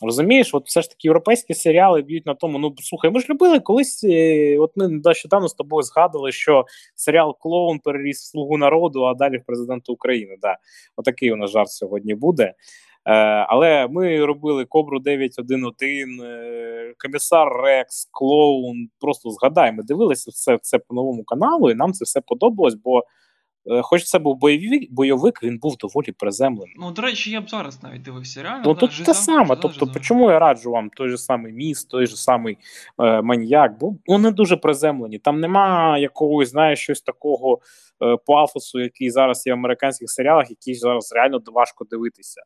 Розумієш, 0.03 0.55
от 0.55 0.67
все 0.67 0.83
ж 0.83 0.89
таки 0.89 1.09
європейські 1.09 1.55
серіали 1.55 2.03
б'ють 2.03 2.27
на 2.27 2.35
тому. 2.35 2.59
Ну 2.59 2.75
слухай, 2.79 3.11
ми 3.11 3.21
ж 3.21 3.27
любили 3.31 3.61
колись. 3.61 4.05
Е, 4.05 4.59
от 4.59 4.73
ми 4.77 4.89
нещодавно 4.89 5.49
з 5.49 5.55
тобою 5.55 5.83
згадували, 5.83 6.33
що 6.33 6.65
серіал 6.95 7.37
Клоун 7.41 7.79
переріс 7.79 8.23
в 8.23 8.31
слугу 8.31 8.57
народу, 8.57 9.05
а 9.05 9.15
далі 9.15 9.39
в 9.39 9.45
президента 9.45 9.93
України. 9.93 10.37
Да. 10.43 10.57
Отакий 10.97 11.33
у 11.33 11.37
нас 11.37 11.51
жарт 11.51 11.71
сьогодні 11.71 12.15
буде. 12.15 12.55
Е, 13.07 13.13
але 13.49 13.89
ми 13.89 14.25
робили 14.25 14.65
Кобру 14.65 14.99
911, 14.99 16.21
е, 16.23 16.95
комісар 16.99 17.49
Рекс, 17.65 18.09
Клоун. 18.11 18.89
Просто 19.01 19.31
згадай, 19.31 19.73
ми 19.73 19.83
дивилися 19.83 20.31
все 20.31 20.59
це 20.63 20.79
по 20.79 20.95
новому 20.95 21.25
каналу, 21.25 21.71
і 21.71 21.75
нам 21.75 21.93
це 21.93 22.05
все 22.05 22.21
подобалось, 22.21 22.75
бо. 22.75 23.05
Е, 23.67 23.83
хоч 23.83 24.05
це 24.05 24.19
був 24.19 24.39
бойовик, 24.39 24.93
бойовик, 24.93 25.43
він 25.43 25.59
був 25.59 25.77
доволі 25.77 26.13
приземлений. 26.13 26.75
Ну, 26.79 26.91
до 26.91 27.03
речі, 27.03 27.31
я 27.31 27.41
б 27.41 27.51
зараз 27.51 27.83
навіть 27.83 28.03
дивився. 28.03 28.43
Реально, 28.43 28.63
ну, 28.67 28.75
тут 28.75 29.05
те 29.05 29.15
саме. 29.15 29.57
Тобто, 29.57 30.01
чому 30.01 30.31
я 30.31 30.39
раджу 30.39 30.71
вам 30.71 30.91
той 30.91 31.09
же 31.09 31.19
самий 31.19 31.53
міст, 31.53 31.91
той 31.91 32.07
же 32.07 32.17
самий 32.17 32.59
е, 32.99 33.23
маньяк, 33.23 33.79
бо 33.79 33.95
вони 34.07 34.31
дуже 34.31 34.57
приземлені. 34.57 35.19
Там 35.19 35.41
нема 35.41 35.99
якогось, 35.99 36.51
знаєш, 36.51 36.79
щось 36.79 37.03
такого 37.03 37.59
е, 38.03 38.17
пафосу, 38.27 38.81
який 38.81 39.11
зараз 39.11 39.47
є 39.47 39.55
в 39.55 39.57
американських 39.57 40.11
серіалах, 40.11 40.51
який 40.51 40.75
зараз 40.75 41.13
реально 41.13 41.41
важко 41.47 41.85
дивитися. 41.85 42.43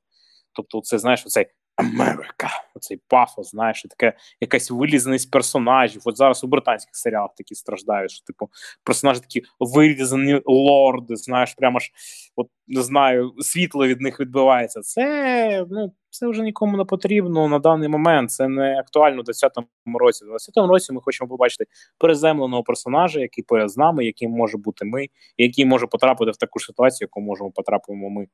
Тобто, 0.54 0.80
це 0.80 0.98
знаєш, 0.98 1.26
оцей 1.26 1.46
Америка, 1.76 2.48
оцей 2.74 3.00
пафос, 3.08 3.50
знаєш, 3.50 3.84
і 3.84 3.88
таке 3.88 4.16
якась 4.40 4.70
вилізаність 4.70 5.30
персонажів. 5.30 6.02
От 6.04 6.16
зараз 6.16 6.44
у 6.44 6.46
британських 6.46 6.96
серіалах 6.96 7.30
такі 7.36 7.54
страждають, 7.54 8.10
що 8.10 8.24
типу 8.24 8.48
персонажі 8.84 9.20
такі 9.20 9.42
вирізані 9.60 10.40
лорди, 10.46 11.16
знаєш, 11.16 11.54
прямо 11.54 11.78
ж 11.78 11.90
от 12.36 12.48
не 12.66 12.82
знаю, 12.82 13.32
світло 13.38 13.86
від 13.86 14.00
них 14.00 14.20
відбивається. 14.20 14.80
Це 14.80 15.66
ну 15.70 15.92
це 16.10 16.28
вже 16.28 16.42
нікому 16.42 16.76
не 16.76 16.84
потрібно 16.84 17.48
на 17.48 17.58
даний 17.58 17.88
момент. 17.88 18.30
Це 18.30 18.48
не 18.48 18.78
актуально 18.78 19.20
у 19.20 19.24
20-му 19.24 19.98
році. 19.98 20.24
У 20.24 20.28
20-му 20.28 20.68
році 20.68 20.92
ми 20.92 21.00
хочемо 21.00 21.28
побачити 21.28 21.64
переземленого 21.98 22.62
персонажа, 22.62 23.20
який 23.20 23.44
поряд 23.44 23.70
з 23.70 23.76
нами, 23.76 24.04
яким 24.04 24.30
може 24.30 24.58
бути 24.58 24.84
ми, 24.84 25.06
який 25.38 25.64
може 25.64 25.86
потрапити 25.86 26.30
в 26.30 26.36
таку 26.36 26.60
ситуацію, 26.60 27.06
яку 27.06 27.20
можемо 27.20 27.50
потрапимо 27.50 28.10
ми. 28.10 28.26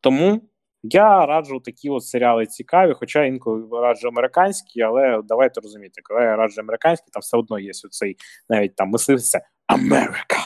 Тому. 0.00 0.40
Я 0.82 1.26
раджу 1.26 1.60
такі 1.64 1.90
от 1.90 2.04
серіали 2.04 2.46
цікаві, 2.46 2.92
хоча 2.94 3.24
інколи 3.24 3.80
раджу 3.82 4.08
американські, 4.08 4.82
але 4.82 5.20
давайте 5.24 5.60
розуміти, 5.60 6.00
коли 6.04 6.20
я 6.20 6.36
раджу 6.36 6.60
американські, 6.60 7.06
там 7.12 7.20
все 7.20 7.36
одно 7.36 7.58
є 7.58 7.70
оцей 7.84 8.16
навіть 8.48 8.76
там 8.76 8.88
мислився 8.88 9.40
America, 9.68 10.38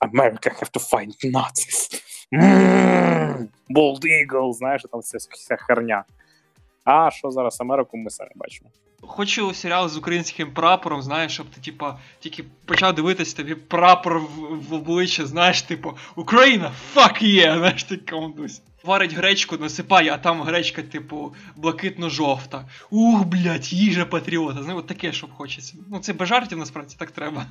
America 0.00 0.48
have 0.60 0.70
to 0.70 0.90
find 0.92 1.32
Nazis. 1.32 2.02
Mm, 2.32 3.48
Bold 3.70 4.00
Eagle, 4.04 4.52
знаєш, 4.52 4.82
там 4.92 5.00
вся, 5.00 5.18
вся 5.30 5.56
херня. 5.56 6.04
А 6.84 7.10
що 7.10 7.30
зараз 7.30 7.60
Америку 7.60 7.96
ми 7.96 8.10
самі 8.10 8.30
бачимо. 8.34 8.70
Хочу 9.00 9.54
серіал 9.54 9.88
з 9.88 9.96
українським 9.96 10.54
прапором, 10.54 11.02
знаєш, 11.02 11.32
щоб 11.32 11.46
ти, 11.50 11.60
типа, 11.60 11.98
тільки 12.20 12.44
почав 12.64 12.94
дивитися 12.94 13.36
тобі 13.36 13.54
прапор 13.54 14.18
в, 14.18 14.28
в 14.68 14.74
обличчя, 14.74 15.26
знаєш, 15.26 15.62
типу, 15.62 15.96
Україна, 16.16 16.72
fuck 16.94 17.22
yeah, 17.22 17.58
знаєш, 17.58 17.84
ти 17.84 17.96
командусь. 17.96 18.62
Варить 18.84 19.12
гречку, 19.12 19.56
насипає, 19.56 20.12
а 20.12 20.18
там 20.18 20.42
гречка, 20.42 20.82
типу, 20.82 21.34
блакитно-жовта. 21.56 22.64
Ух, 22.90 23.24
блядь, 23.24 23.72
їжа 23.72 24.04
патріота. 24.04 24.62
Знаєш, 24.62 24.78
от 24.78 24.86
таке, 24.86 25.12
щоб 25.12 25.32
хочеться. 25.32 25.74
Ну, 25.90 25.98
це 25.98 26.12
без 26.12 26.28
жартів 26.28 26.58
насправді 26.58 26.96
так 26.98 27.10
треба. 27.10 27.46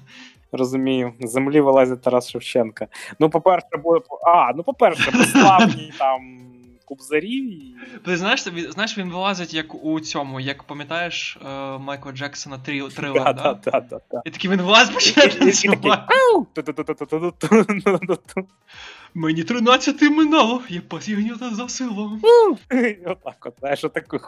Розумію, 0.51 1.13
з 1.19 1.31
землі 1.31 1.61
вилазить 1.61 2.01
Тарас 2.01 2.29
Шевченка. 2.29 2.87
Ну, 3.19 3.29
по-перше, 3.29 3.67
буде. 3.83 4.05
А, 4.27 4.53
ну, 4.55 4.63
по-перше, 4.63 5.11
безславні 5.17 5.93
там 5.97 6.39
кубзарі. 6.85 7.61
Ти 8.05 8.17
знаєш, 8.17 8.41
знаєш, 8.69 8.97
він 8.97 9.09
вилазить 9.09 9.53
як 9.53 9.85
у 9.85 9.99
цьому, 9.99 10.39
як 10.39 10.63
пам'ятаєш 10.63 11.37
е, 11.45 11.77
Майкла 11.77 12.11
Джексона 12.11 12.57
трилер, 12.95 13.35
да? 13.35 13.59
І 14.25 14.29
такий 14.29 14.51
він 14.51 14.61
вилазить 14.61 14.93
починає 14.93 15.29
Мені 19.15 19.43
13 19.43 20.01
минало, 20.01 20.61
я 20.69 20.81
посігнюта 20.81 21.49
за 21.49 21.69
селом. 21.69 22.21
Отак 23.05 23.45
от, 23.45 23.53
знаєш, 23.59 23.83
отаку. 23.83 24.19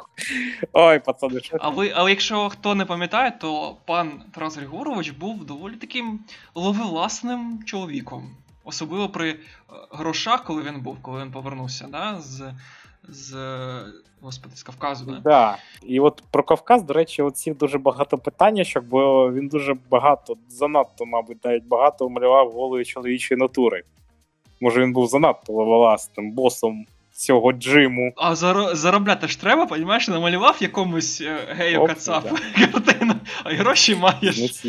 Ой, 0.73 0.99
пацани, 0.99 1.39
що 1.39 1.57
Але, 1.59 1.91
але 1.95 2.09
якщо 2.09 2.49
хто 2.49 2.75
не 2.75 2.85
пам'ятає, 2.85 3.31
то 3.41 3.77
пан 3.85 4.21
Тарас 4.31 4.57
Григорович 4.57 5.09
був 5.09 5.45
доволі 5.45 5.75
таким 5.75 6.19
ловеласним 6.55 7.59
чоловіком. 7.65 8.29
Особливо 8.63 9.09
при 9.09 9.29
е, 9.29 9.37
грошах, 9.91 10.43
коли 10.43 10.61
він 10.61 10.81
був, 10.81 10.97
коли 11.01 11.21
він 11.21 11.31
повернувся, 11.31 11.87
да, 11.91 12.21
з 12.21 12.53
з 13.09 13.35
господи, 14.21 14.55
з 14.55 14.63
Кавказу. 14.63 15.05
Да? 15.05 15.19
Да. 15.19 15.57
І 15.83 15.99
от 15.99 16.23
про 16.31 16.43
Кавказ, 16.43 16.83
до 16.83 16.93
речі, 16.93 17.21
оці 17.21 17.53
дуже 17.53 17.77
багато 17.77 18.17
питанняшок, 18.17 18.83
бо 18.83 19.31
він 19.31 19.47
дуже 19.47 19.75
багато, 19.89 20.35
занадто, 20.49 21.05
мабуть, 21.05 21.45
навіть 21.45 21.65
багато 21.65 22.09
малював 22.09 22.51
голої 22.51 22.85
чоловічої 22.85 23.39
натури. 23.39 23.83
Може, 24.61 24.81
він 24.81 24.93
був 24.93 25.07
занадто 25.07 25.53
ловеласним 25.53 26.31
босом 26.31 26.85
цього 27.11 27.51
джиму. 27.53 28.13
А 28.15 28.35
зар... 28.35 28.75
заробляти 28.75 29.27
ж 29.27 29.41
треба, 29.41 29.65
понімаєш, 29.65 30.07
намалював 30.07 30.57
якомусь 30.59 31.21
е, 31.21 31.37
гею 31.49 31.85
кацапу 31.85 32.35
картину, 32.71 33.13
а 33.43 33.53
гроші 33.53 33.95
маєш. 33.95 34.65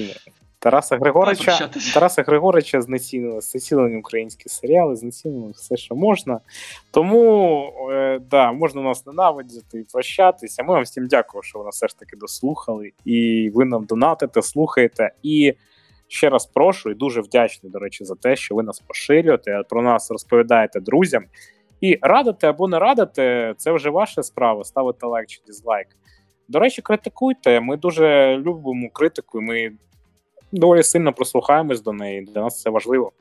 Тараса 0.58 0.96
Григорича 0.96 1.70
Тараса 1.94 2.22
Григорича 2.22 2.80
знецінили, 2.80 3.40
знецінені 3.40 3.96
українські 3.96 4.48
серіали, 4.48 4.96
знецінили 4.96 5.50
все, 5.50 5.76
що 5.76 5.94
можна. 5.94 6.40
Тому 6.90 7.72
е, 7.92 8.20
да, 8.30 8.52
можна 8.52 8.82
нас 8.82 9.06
ненавидіти 9.06 9.78
і 9.80 9.84
прощатися. 9.92 10.62
Ми 10.62 10.74
вам 10.74 10.82
всім 10.82 11.06
дякуємо, 11.06 11.42
що 11.42 11.58
ви 11.58 11.64
нас 11.64 11.74
все 11.74 11.88
ж 11.88 11.98
таки 11.98 12.16
дослухали. 12.16 12.92
І 13.04 13.50
ви 13.54 13.64
нам 13.64 13.84
донатите, 13.84 14.42
слухаєте. 14.42 15.10
І 15.22 15.54
ще 16.08 16.30
раз 16.30 16.46
прошу 16.46 16.90
і 16.90 16.94
дуже 16.94 17.20
вдячний, 17.20 17.72
до 17.72 17.78
речі, 17.78 18.04
за 18.04 18.14
те, 18.14 18.36
що 18.36 18.54
ви 18.54 18.62
нас 18.62 18.80
поширюєте, 18.80 19.62
про 19.68 19.82
нас 19.82 20.10
розповідаєте 20.10 20.80
друзям. 20.80 21.24
І 21.80 21.98
радите 22.02 22.48
або 22.48 22.68
не 22.68 22.78
радите, 22.78 23.54
це 23.56 23.72
вже 23.72 23.90
ваша 23.90 24.22
справа. 24.22 24.64
Ставити 24.64 25.06
лайк 25.06 25.26
чи 25.26 25.40
дізлайк. 25.46 25.86
До 26.48 26.58
речі, 26.58 26.82
критикуйте. 26.82 27.60
Ми 27.60 27.76
дуже 27.76 28.36
любимо 28.36 28.90
критику. 28.92 29.40
Ми 29.40 29.72
доволі 30.52 30.82
сильно 30.82 31.12
прислухаємось 31.12 31.82
до 31.82 31.92
неї. 31.92 32.20
Для 32.22 32.40
нас 32.40 32.62
це 32.62 32.70
важливо. 32.70 33.12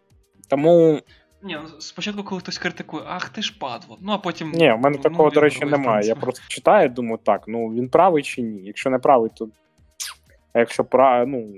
Тому. 0.50 1.00
Ні, 1.44 1.58
ну, 1.64 1.70
спочатку, 1.80 2.24
коли 2.24 2.42
хтось 2.42 2.58
критикує, 2.58 3.04
ах 3.08 3.30
ти 3.30 3.42
ж 3.42 3.60
падло. 3.60 3.98
Ну 4.02 4.12
а 4.12 4.18
потім. 4.18 4.52
Ні, 4.52 4.72
в 4.72 4.78
мене 4.78 4.98
ну, 4.98 5.04
такого, 5.04 5.30
до 5.30 5.42
речі, 5.42 5.66
немає. 5.66 6.08
Я 6.08 6.16
просто 6.16 6.44
читаю, 6.48 6.90
думаю, 6.90 7.20
так, 7.24 7.44
ну 7.48 7.68
він 7.68 7.90
правий 7.90 8.24
чи 8.24 8.42
ні. 8.42 8.62
Якщо 8.64 8.90
не 8.90 9.00
правий, 9.00 9.32
то. 9.36 9.50
А 10.56 10.60
якщо 10.60 10.86
ну, 11.28 11.54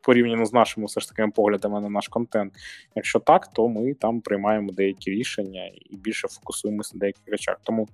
порівняно 0.00 0.44
з 0.44 0.52
нашими 0.52 0.86
все 0.86 1.00
ж 1.00 1.08
такими 1.08 1.30
поглядами 1.30 1.80
на 1.80 1.88
наш 1.88 2.08
контент, 2.08 2.52
якщо 2.94 3.18
так, 3.18 3.46
то 3.46 3.68
ми 3.68 3.94
там 3.94 4.20
приймаємо 4.20 4.72
деякі 4.72 5.10
рішення 5.10 5.70
і 5.90 5.96
більше 5.96 6.28
фокусуємося 6.28 6.90
на 6.94 6.98
деяких 6.98 7.22
речах. 7.26 7.60
Тому 7.62 7.88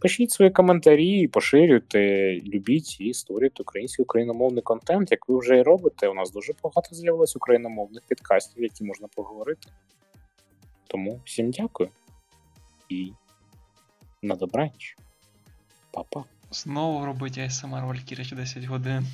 Пишіть 0.00 0.30
свої 0.30 0.50
коментарі, 0.50 1.28
поширюйте, 1.28 2.32
любіть 2.40 3.00
і 3.00 3.14
створюйте 3.14 3.62
український 3.62 4.02
україномовний 4.02 4.62
контент, 4.62 5.10
як 5.10 5.28
ви 5.28 5.38
вже 5.38 5.58
і 5.58 5.62
робите. 5.62 6.08
У 6.08 6.14
нас 6.14 6.32
дуже 6.32 6.52
багато 6.62 6.94
з'явилось 6.94 7.36
україномовних 7.36 8.02
підкастів, 8.08 8.62
які 8.62 8.84
можна 8.84 9.08
поговорити. 9.16 9.68
Тому 10.86 11.20
всім 11.24 11.50
дякую 11.50 11.88
і 12.88 13.12
на 14.22 14.34
добраніч. 14.34 14.96
Па-па. 15.92 16.24
Знову 16.50 17.06
робить 17.06 17.38
ASMR 17.38 17.86
Валькірич 17.86 18.32
10 18.32 18.64
годин. 18.64 19.06